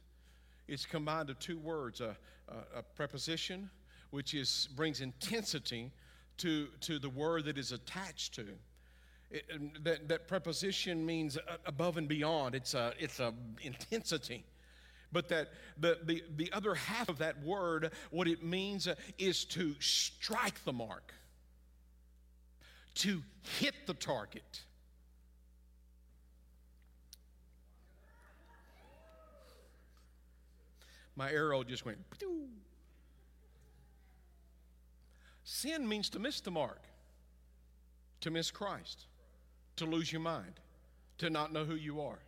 [0.67, 2.15] It's combined of two words a,
[2.47, 3.69] a, a preposition,
[4.11, 5.91] which is, brings intensity
[6.37, 8.47] to, to the word that is attached to.
[9.29, 14.45] It, that, that preposition means above and beyond, it's a, it's a intensity
[15.13, 19.45] but that the, the, the other half of that word, what it means uh, is
[19.45, 21.13] to strike the mark,
[22.95, 23.21] to
[23.59, 24.63] hit the target.
[31.15, 31.97] My arrow just went.
[32.17, 32.47] Pew.
[35.43, 36.81] Sin means to miss the mark,
[38.21, 39.05] to miss Christ,
[39.75, 40.59] to lose your mind,
[41.17, 42.19] to not know who you are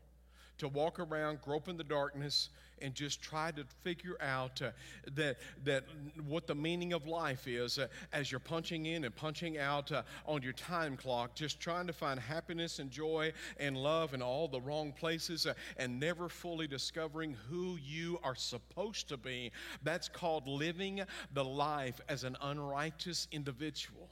[0.58, 2.50] to walk around, grope in the darkness,
[2.82, 4.72] and just try to figure out uh,
[5.14, 5.86] that, that
[6.28, 10.04] what the meaning of life is uh, as you're punching in and punching out uh,
[10.26, 14.48] on your time clock, just trying to find happiness and joy and love in all
[14.48, 19.52] the wrong places uh, and never fully discovering who you are supposed to be.
[19.84, 21.02] That's called living
[21.34, 24.10] the life as an unrighteous individual.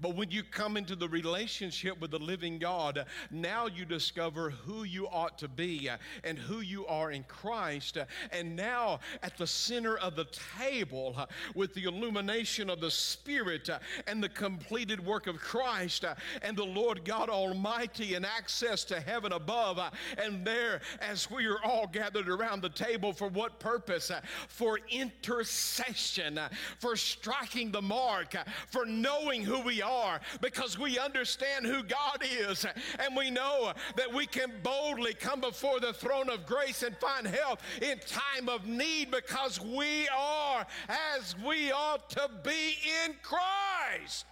[0.00, 4.84] But when you come into the relationship with the living God, now you discover who
[4.84, 5.88] you ought to be
[6.22, 7.98] and who you are in Christ.
[8.32, 10.26] And now at the center of the
[10.58, 11.16] table,
[11.54, 13.68] with the illumination of the Spirit
[14.06, 16.04] and the completed work of Christ
[16.42, 19.80] and the Lord God Almighty and access to heaven above.
[20.18, 24.10] And there, as we are all gathered around the table, for what purpose?
[24.48, 26.40] For intercession,
[26.78, 28.34] for striking the mark,
[28.68, 32.66] for knowing who we are because we understand who God is
[32.98, 37.26] and we know that we can boldly come before the throne of grace and find
[37.26, 40.66] help in time of need because we are
[41.16, 44.26] as we ought to be in Christ.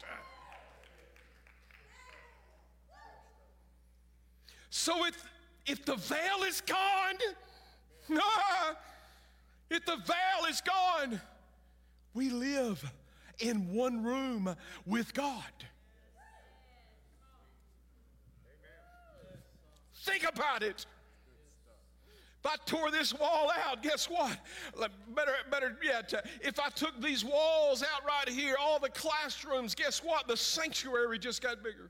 [4.71, 5.29] So if,
[5.67, 7.19] if the veil is gone,
[9.71, 11.21] if the veil is gone,
[12.15, 12.83] we live
[13.43, 14.55] in one room
[14.87, 15.43] with God.
[19.95, 20.87] Think about it.
[22.45, 24.37] If I tore this wall out, guess what?
[25.15, 29.77] Better, better yet, uh, if I took these walls out right here, all the classrooms,
[29.77, 30.27] guess what?
[30.27, 31.88] The sanctuary just got bigger.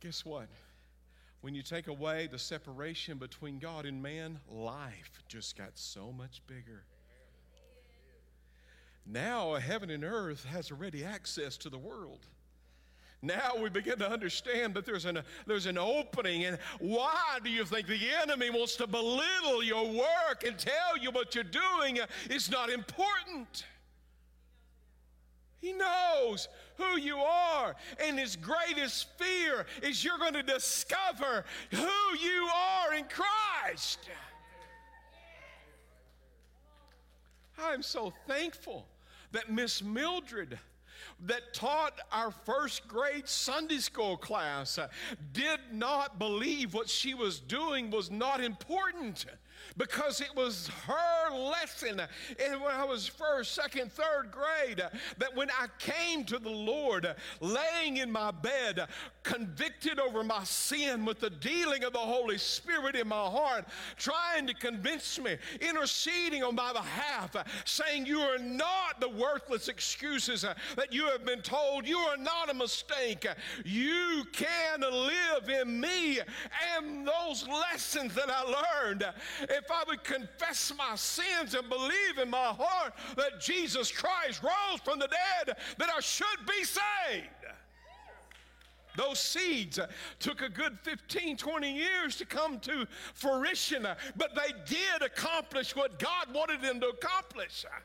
[0.00, 0.48] Guess what?
[1.42, 6.40] When you take away the separation between God and man, life just got so much
[6.46, 6.84] bigger.
[9.04, 12.26] Now, heaven and earth has already access to the world.
[13.22, 16.44] Now we begin to understand that there's an, there's an opening.
[16.44, 21.10] And why do you think the enemy wants to belittle your work and tell you
[21.10, 21.98] what you're doing
[22.30, 23.64] is not important?
[25.60, 27.74] He knows who you are.
[28.04, 33.98] And his greatest fear is you're going to discover who you are in Christ.
[37.58, 38.86] I'm so thankful
[39.32, 40.58] that Miss Mildred
[41.26, 44.78] that taught our first grade Sunday school class
[45.32, 49.26] did not believe what she was doing was not important
[49.76, 52.00] because it was her lesson.
[52.44, 54.82] And when I was first, second, third grade
[55.18, 58.86] that when I came to the Lord, laying in my bed,
[59.22, 63.66] convicted over my sin with the dealing of the Holy Spirit in my heart,
[63.96, 69.68] trying to convince me, interceding on my behalf, uh, saying, You are not the worthless
[69.68, 71.86] excuses uh, that you have been told.
[71.86, 73.26] You are not a mistake.
[73.64, 76.20] You can live in me.
[76.76, 79.04] And those lessons that I learned,
[79.42, 84.80] if I would confess my sins and believe in my heart that Jesus Christ rose
[84.84, 87.28] from the dead, that I should be saved.
[88.96, 89.86] Those seeds uh,
[90.18, 95.74] took a good 15, 20 years to come to fruition, uh, but they did accomplish
[95.74, 97.64] what God wanted them to accomplish.
[97.64, 97.78] Uh.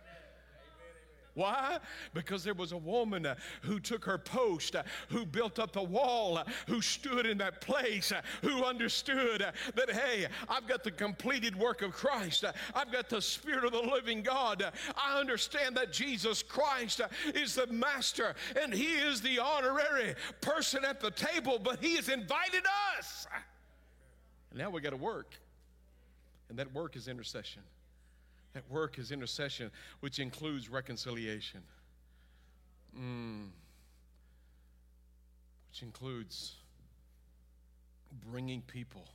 [1.38, 1.78] Why?
[2.16, 5.84] Because there was a woman uh, who took her post, uh, who built up the
[5.84, 8.12] wall, uh, who stood in that place,
[8.42, 12.44] who understood that, hey, I've got the completed work of Christ.
[12.74, 14.64] I've got the Spirit of the living God.
[14.96, 17.02] I understand that Jesus Christ
[17.36, 22.10] is the master and he is the honorary person at the table, but he has
[22.10, 22.64] invited
[22.98, 23.28] us.
[24.50, 25.36] And now we got to work.
[26.50, 27.62] And that work is intercession.
[28.58, 31.62] That work is intercession, which includes reconciliation.
[33.00, 33.50] Mm.
[35.70, 36.56] Which includes
[38.32, 39.06] bringing people,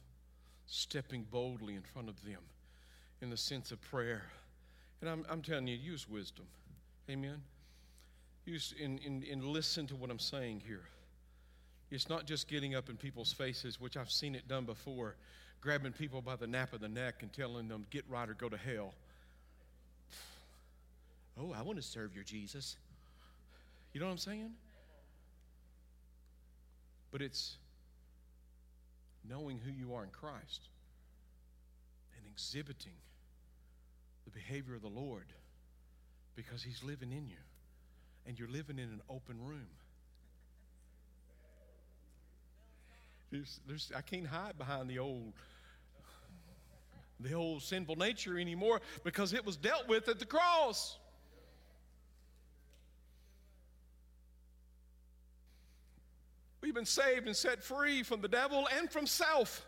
[0.67, 2.39] stepping boldly in front of them
[3.21, 4.23] in the sense of prayer.
[5.01, 6.47] And I'm, I'm telling you, use wisdom.
[7.11, 7.43] Amen.
[8.45, 10.85] Use and, and, and listen to what I'm saying here.
[11.91, 15.17] It's not just getting up in people's faces, which I've seen it done before,
[15.61, 18.49] grabbing people by the nape of the neck and telling them, get right or go
[18.49, 18.95] to hell.
[21.39, 22.77] Oh, I want to serve your Jesus.
[23.93, 24.51] You know what I'm saying?
[27.11, 27.57] But it's
[29.29, 30.69] knowing who you are in Christ
[32.17, 32.97] and exhibiting
[34.25, 35.27] the behavior of the Lord
[36.35, 37.37] because He's living in you
[38.27, 39.69] and you're living in an open room.
[43.31, 45.33] There's, there's, I can't hide behind the old
[47.21, 50.99] the old sinful nature anymore because it was dealt with at the cross.
[56.73, 59.67] We've been saved and set free from the devil and from self.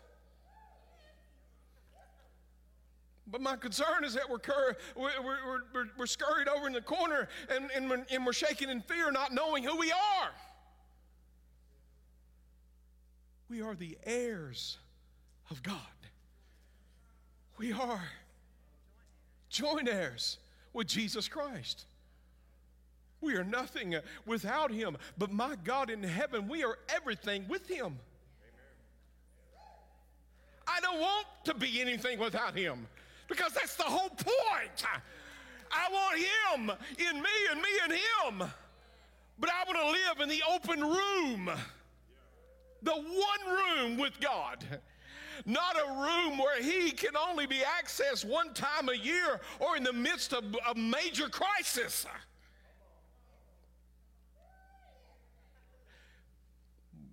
[3.27, 6.81] But my concern is that we're, cur- we're, we're, we're, we're, scurried over in the
[6.81, 10.31] corner and, and, we're, and we're shaking in fear, not knowing who we are.
[13.51, 14.79] We are the heirs
[15.51, 15.77] of God.
[17.59, 18.01] We are
[19.51, 20.39] joint heirs
[20.73, 21.85] with Jesus Christ.
[23.25, 23.95] We are nothing
[24.27, 24.97] without him.
[25.17, 27.97] But my God in heaven, we are everything with him.
[30.67, 32.87] I don't want to be anything without him
[33.27, 34.83] because that's the whole point.
[35.71, 38.49] I want him in me and me in him.
[39.39, 41.49] But I want to live in the open room,
[42.83, 44.63] the one room with God.
[45.45, 49.83] Not a room where he can only be accessed one time a year or in
[49.83, 52.05] the midst of a major crisis.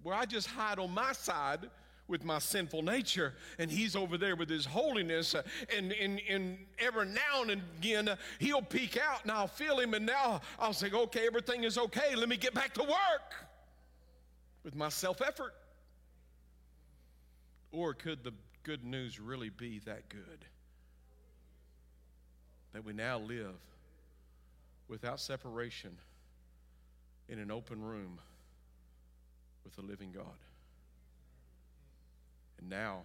[0.02, 1.68] Where I just hide on my side
[2.08, 5.34] with my sinful nature, and he's over there with his holiness.
[5.34, 5.42] Uh,
[5.74, 9.94] and, and, and every now and again, uh, he'll peek out, and I'll feel him,
[9.94, 12.14] and now I'll say, okay, everything is okay.
[12.14, 13.34] Let me get back to work
[14.64, 15.54] with my self effort.
[17.70, 20.44] Or could the good news really be that good?
[22.74, 23.54] That we now live
[24.88, 25.96] without separation
[27.28, 28.18] in an open room
[29.64, 30.24] with the living God.
[32.58, 33.00] And now,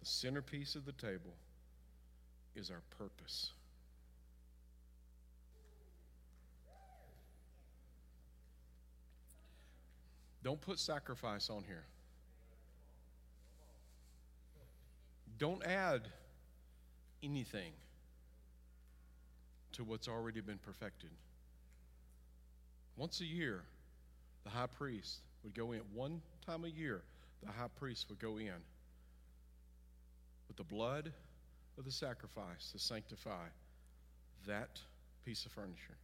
[0.00, 1.34] the centerpiece of the table
[2.54, 3.50] is our purpose.
[10.42, 11.84] Don't put sacrifice on here.
[15.38, 16.02] Don't add
[17.22, 17.72] anything
[19.72, 21.10] to what's already been perfected.
[22.96, 23.64] Once a year,
[24.46, 27.02] the high priest would go in one time a year,
[27.44, 28.54] the high priest would go in
[30.46, 31.12] with the blood
[31.76, 33.46] of the sacrifice to sanctify
[34.46, 34.80] that
[35.24, 35.96] piece of furniture.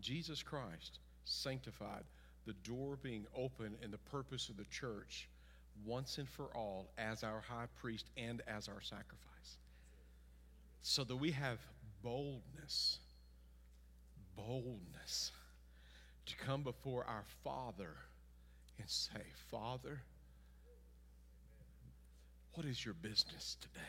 [0.00, 2.02] Jesus Christ sanctified
[2.46, 5.28] the door being open and the purpose of the church
[5.84, 9.22] once and for all as our high priest and as our sacrifice.
[10.82, 11.58] so that we have
[12.02, 12.98] boldness,
[14.36, 15.32] boldness
[16.26, 17.94] to come before our Father
[18.78, 20.02] and say, Father,
[22.54, 23.80] what is your business today?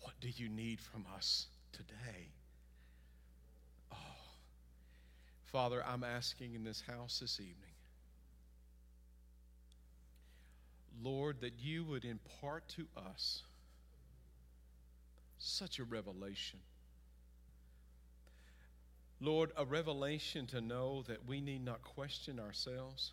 [0.00, 2.30] What do you need from us today?
[3.92, 3.96] Oh,
[5.44, 7.56] Father, I'm asking in this house this evening,
[11.02, 13.42] Lord, that you would impart to us
[15.38, 16.60] such a revelation.
[19.22, 23.12] Lord, a revelation to know that we need not question ourselves.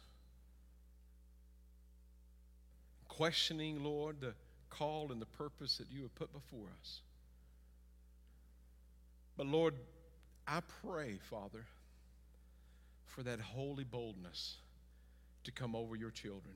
[3.08, 4.34] Questioning, Lord, the
[4.72, 7.02] call and the purpose that you have put before us.
[9.38, 9.76] But Lord,
[10.48, 11.64] I pray, Father,
[13.06, 14.56] for that holy boldness
[15.44, 16.56] to come over your children.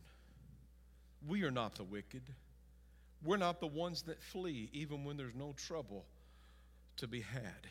[1.28, 2.24] We are not the wicked.
[3.24, 6.06] We're not the ones that flee, even when there's no trouble
[6.97, 7.68] to be had.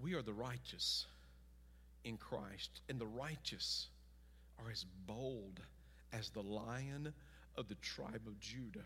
[0.00, 1.06] We are the righteous
[2.04, 3.88] in Christ, and the righteous
[4.58, 5.60] are as bold
[6.12, 7.12] as the lion
[7.56, 8.80] of the tribe of Judah.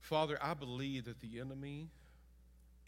[0.00, 1.88] Father, I believe that the enemy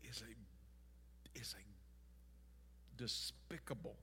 [0.08, 3.96] is a, is a despicable,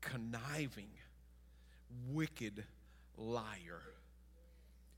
[0.00, 0.90] conniving,
[2.10, 2.64] wicked
[3.16, 3.82] liar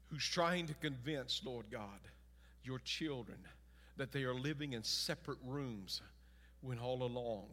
[0.07, 2.01] who's trying to convince, Lord God,
[2.64, 3.39] your children
[3.97, 6.01] that they are living in separate rooms
[6.61, 7.47] when all along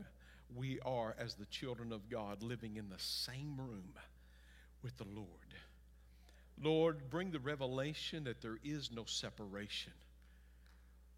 [0.55, 3.93] we are, as the children of God, living in the same room
[4.82, 5.28] with the Lord.
[6.62, 9.93] Lord, bring the revelation that there is no separation.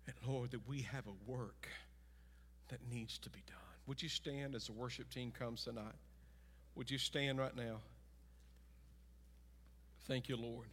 [0.08, 1.68] And Lord, that we have a work
[2.70, 3.56] that needs to be done.
[3.88, 5.96] Would you stand as the worship team comes tonight?
[6.76, 7.78] Would you stand right now?
[10.08, 10.68] Thank you, Lord.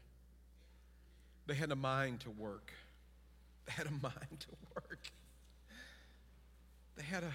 [1.46, 2.72] They had a mind to work.
[3.66, 5.10] They had a mind to work.
[6.96, 7.32] They had a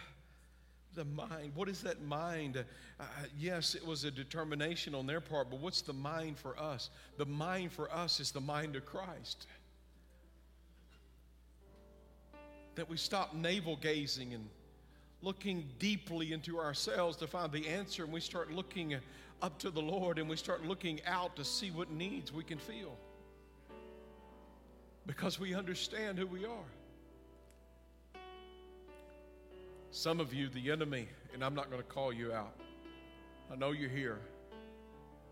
[0.93, 1.53] the mind.
[1.55, 2.57] What is that mind?
[2.99, 3.03] Uh,
[3.39, 6.89] yes, it was a determination on their part, but what's the mind for us?
[7.17, 9.47] The mind for us is the mind of Christ.
[12.75, 14.47] That we stop navel gazing and
[15.21, 18.95] looking deeply into ourselves to find the answer, and we start looking
[19.41, 22.59] up to the Lord and we start looking out to see what needs we can
[22.59, 22.95] feel
[25.07, 26.69] because we understand who we are.
[29.91, 32.55] Some of you, the enemy, and I'm not going to call you out,
[33.51, 34.19] I know you're here.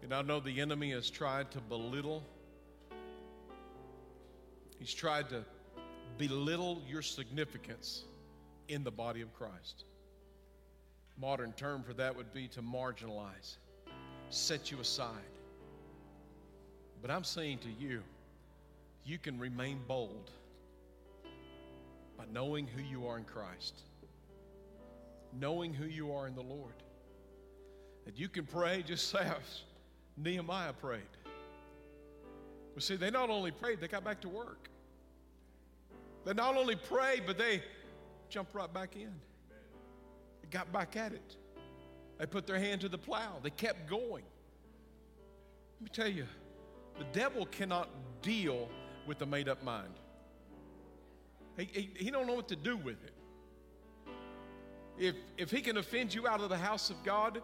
[0.03, 2.24] And I know the enemy has tried to belittle,
[4.78, 5.45] he's tried to
[6.18, 8.03] belittle your significance
[8.68, 9.86] in the body of Christ.
[11.18, 13.57] Modern term for that would be to marginalize,
[14.30, 15.14] set you aside.
[17.01, 18.01] But I'm saying to you,
[19.05, 20.32] you can remain bold
[22.18, 23.84] by knowing who you are in Christ,
[25.34, 26.73] knowing who you are in the Lord.
[28.05, 29.63] That you can pray just as
[30.17, 31.01] Nehemiah prayed.
[32.73, 34.69] Well, see, they not only prayed, they got back to work.
[36.25, 37.61] They not only prayed, but they
[38.30, 39.13] jumped right back in.
[40.41, 41.36] They got back at it.
[42.17, 43.38] They put their hand to the plow.
[43.41, 44.23] They kept going.
[45.80, 46.25] Let me tell you,
[46.97, 47.89] the devil cannot
[48.21, 48.67] deal
[49.07, 49.93] with a made up mind.
[51.57, 53.13] He, he, he don't know what to do with it.
[55.00, 57.41] If, if he can offend you out of the house of God,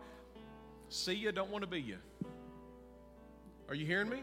[0.89, 1.97] see you, don't want to be you.
[3.70, 4.22] Are you hearing me?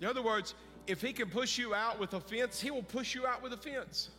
[0.00, 0.54] In other words,
[0.86, 4.10] if he can push you out with offense, he will push you out with offense.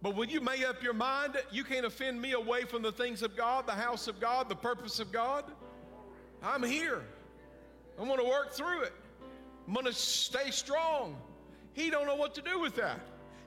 [0.00, 3.22] But when you make up your mind, you can't offend me away from the things
[3.22, 5.44] of God, the house of God, the purpose of God.
[6.42, 7.02] I'm here.
[7.98, 8.92] I'm going to work through it.
[9.66, 11.16] I'm going to stay strong.
[11.72, 13.00] He don't know what to do with that.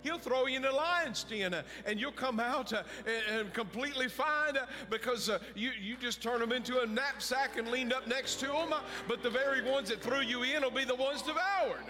[0.04, 3.54] He'll throw you in a lion's den uh, and you'll come out uh, and, and,
[3.54, 7.94] completely fine uh, because uh, you, you just turn them into a knapsack and leaned
[7.94, 8.74] up next to them.
[8.74, 11.86] Uh, but the very ones that threw you in will be the ones devoured.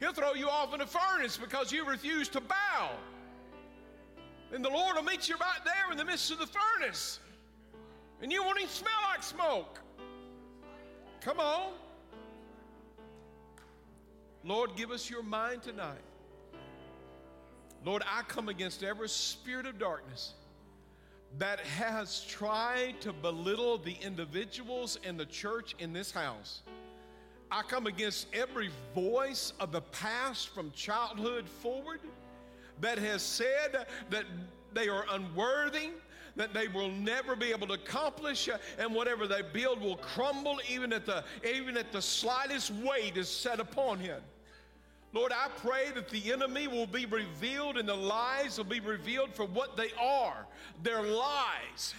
[0.00, 2.90] He'll throw you off in a furnace because you refuse to bow.
[4.52, 7.20] And the Lord will meet you right there in the midst of the furnace.
[8.22, 9.80] And you won't even smell like smoke.
[11.20, 11.72] Come on.
[14.44, 15.98] Lord, give us your mind tonight.
[17.84, 20.34] Lord, I come against every spirit of darkness
[21.38, 26.62] that has tried to belittle the individuals and the church in this house.
[27.50, 32.00] I come against every voice of the past from childhood forward
[32.80, 34.24] that has said that
[34.74, 35.90] they are unworthy,
[36.36, 38.48] that they will never be able to accomplish,
[38.78, 43.28] and whatever they build will crumble even at the even at the slightest weight is
[43.28, 44.20] set upon him.
[45.12, 49.34] Lord, I pray that the enemy will be revealed and the lies will be revealed
[49.34, 50.46] for what they are.
[50.82, 51.94] They're lies.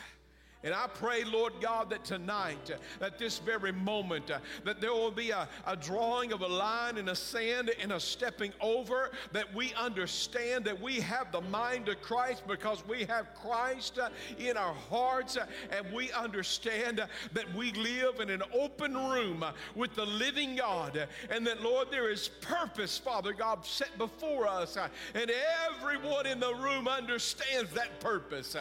[0.62, 4.30] And I pray, Lord God, that tonight, at this very moment,
[4.66, 7.99] that there will be a, a drawing of a line in the sand and a
[7.99, 13.34] stepping over, that we understand that we have the mind of Christ because we have
[13.36, 13.99] Christ
[14.38, 15.38] in our hearts,
[15.72, 19.45] and we understand that we live in an open room
[19.76, 24.78] with the living God, and that, Lord, there is purpose, Father God, set before us,
[25.16, 25.32] and
[25.70, 28.57] everyone in the room understands that purpose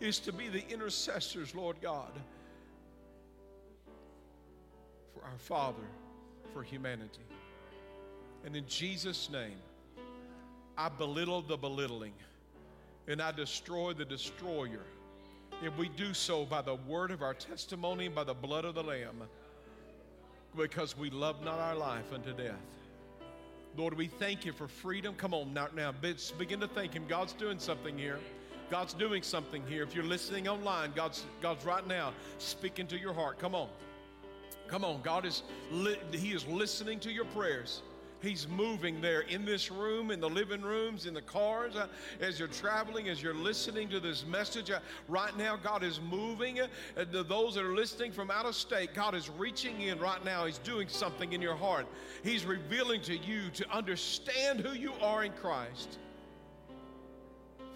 [0.00, 2.10] is to be the intercessors, Lord God,
[5.14, 5.86] for our Father,
[6.52, 7.24] for humanity.
[8.44, 9.56] And in Jesus' name,
[10.76, 12.14] I belittle the belittling
[13.06, 14.84] and I destroy the destroyer.
[15.62, 18.82] If we do so by the word of our testimony, by the blood of the
[18.82, 19.22] Lamb,
[20.56, 22.54] because we love not our life unto death.
[23.76, 25.14] Lord, we thank you for freedom.
[25.14, 25.92] Come on now, now
[26.38, 27.04] begin to thank Him.
[27.08, 28.18] God's doing something here.
[28.74, 29.84] God's doing something here.
[29.84, 33.38] If you're listening online, God's, God's right now speaking to your heart.
[33.38, 33.68] Come on.
[34.66, 35.00] Come on.
[35.00, 37.82] God is, li- He is listening to your prayers.
[38.20, 41.86] He's moving there in this room, in the living rooms, in the cars, uh,
[42.20, 44.72] as you're traveling, as you're listening to this message.
[44.72, 46.58] Uh, right now, God is moving.
[46.58, 46.66] Uh,
[46.96, 50.46] those that are listening from out of state, God is reaching in right now.
[50.46, 51.86] He's doing something in your heart.
[52.24, 56.00] He's revealing to you to understand who you are in Christ.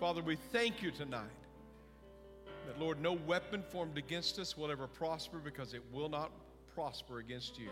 [0.01, 1.24] Father, we thank you tonight
[2.66, 6.30] that, Lord, no weapon formed against us will ever prosper because it will not
[6.72, 7.68] prosper against you.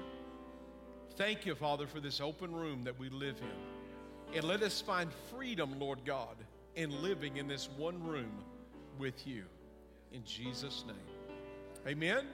[1.17, 4.37] Thank you, Father, for this open room that we live in.
[4.37, 6.37] And let us find freedom, Lord God,
[6.75, 8.33] in living in this one room
[8.99, 9.45] with you.
[10.13, 10.97] In Jesus' name.
[11.87, 12.27] Amen.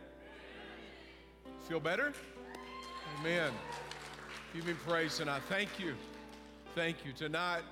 [1.69, 2.15] Feel better?
[3.21, 3.53] Amen.
[4.55, 5.43] Give me praise tonight.
[5.51, 5.95] Thank you.
[6.75, 7.13] Thank you.
[7.13, 7.63] Tonight,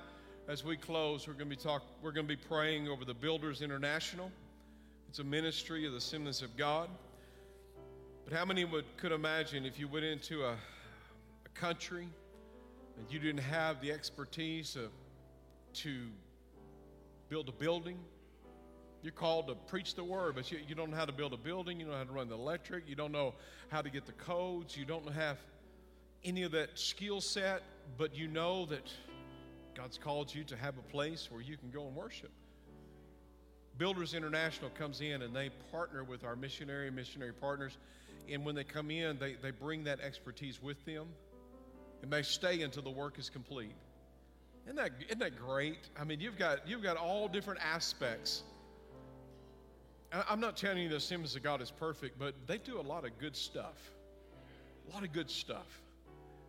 [0.51, 3.13] as we close, we're going to be talk, we're going to be praying over the
[3.13, 4.29] Builders International.
[5.07, 6.89] It's a ministry of the Assemblies of God.
[8.25, 12.05] But how many would could imagine if you went into a, a country
[12.97, 14.89] and you didn't have the expertise of,
[15.75, 16.07] to
[17.29, 17.97] build a building?
[19.03, 21.37] You're called to preach the word, but you, you don't know how to build a
[21.37, 21.79] building.
[21.79, 22.89] You don't know how to run the electric.
[22.89, 23.35] You don't know
[23.69, 24.75] how to get the codes.
[24.75, 25.37] You don't have
[26.25, 27.61] any of that skill set,
[27.97, 28.83] but you know that
[29.75, 32.31] God's called you to have a place where you can go and worship.
[33.77, 37.77] Builders International comes in and they partner with our missionary missionary partners.
[38.29, 41.07] And when they come in, they, they bring that expertise with them
[42.01, 43.73] and they stay until the work is complete.
[44.65, 45.89] Isn't that, isn't that great?
[45.99, 48.43] I mean, you've got, you've got all different aspects.
[50.11, 53.05] I'm not telling you the Assemblies of God is perfect, but they do a lot
[53.05, 53.77] of good stuff.
[54.89, 55.81] A lot of good stuff.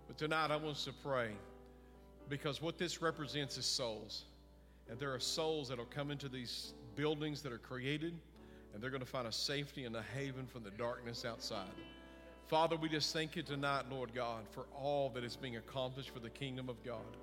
[0.08, 1.30] But tonight I want us to pray.
[2.28, 4.24] Because what this represents is souls.
[4.88, 8.14] And there are souls that will come into these buildings that are created,
[8.72, 11.70] and they're going to find a safety and a haven from the darkness outside.
[12.46, 16.20] Father, we just thank you tonight, Lord God, for all that is being accomplished for
[16.20, 17.16] the kingdom of God.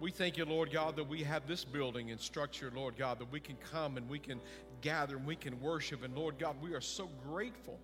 [0.00, 3.30] We thank you, Lord God, that we have this building and structure, Lord God, that
[3.30, 4.40] we can come and we can
[4.80, 6.02] gather and we can worship.
[6.04, 7.78] And Lord God, we are so grateful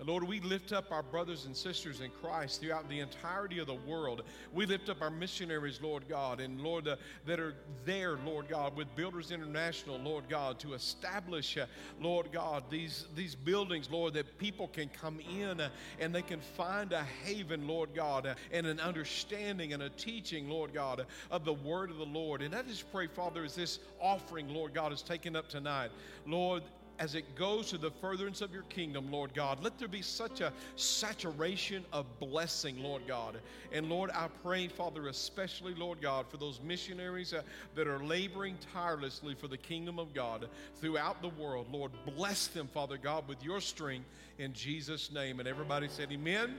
[0.00, 3.74] Lord, we lift up our brothers and sisters in Christ throughout the entirety of the
[3.74, 4.22] world.
[4.52, 8.76] We lift up our missionaries, Lord God, and Lord, uh, that are there, Lord God,
[8.76, 11.66] with Builders International, Lord God, to establish, uh,
[12.00, 15.68] Lord God, these, these buildings, Lord, that people can come in uh,
[16.00, 20.48] and they can find a haven, Lord God, uh, and an understanding and a teaching,
[20.48, 22.42] Lord God, of the word of the Lord.
[22.42, 25.90] And I just pray, Father, as this offering, Lord God, is taken up tonight,
[26.26, 26.64] Lord,
[26.98, 29.62] as it goes to the furtherance of your kingdom, Lord God.
[29.62, 33.38] Let there be such a saturation of blessing, Lord God.
[33.72, 37.42] And Lord, I pray, Father, especially, Lord God, for those missionaries uh,
[37.74, 40.48] that are laboring tirelessly for the kingdom of God
[40.80, 41.66] throughout the world.
[41.72, 44.06] Lord, bless them, Father God, with your strength
[44.38, 45.40] in Jesus' name.
[45.40, 46.54] And everybody said, Amen.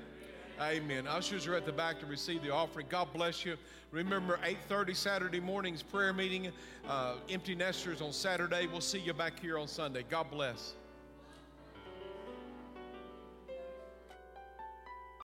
[0.62, 1.06] Amen.
[1.06, 2.88] Ushers are at the back to receive the offering.
[2.90, 3.58] God bless you.
[3.92, 4.40] Remember,
[4.70, 6.52] 8.30 Saturday morning's prayer meeting.
[6.88, 8.68] Uh, empty nesters on Saturday.
[8.68, 10.06] We'll see you back here on Sunday.
[10.10, 10.74] God bless.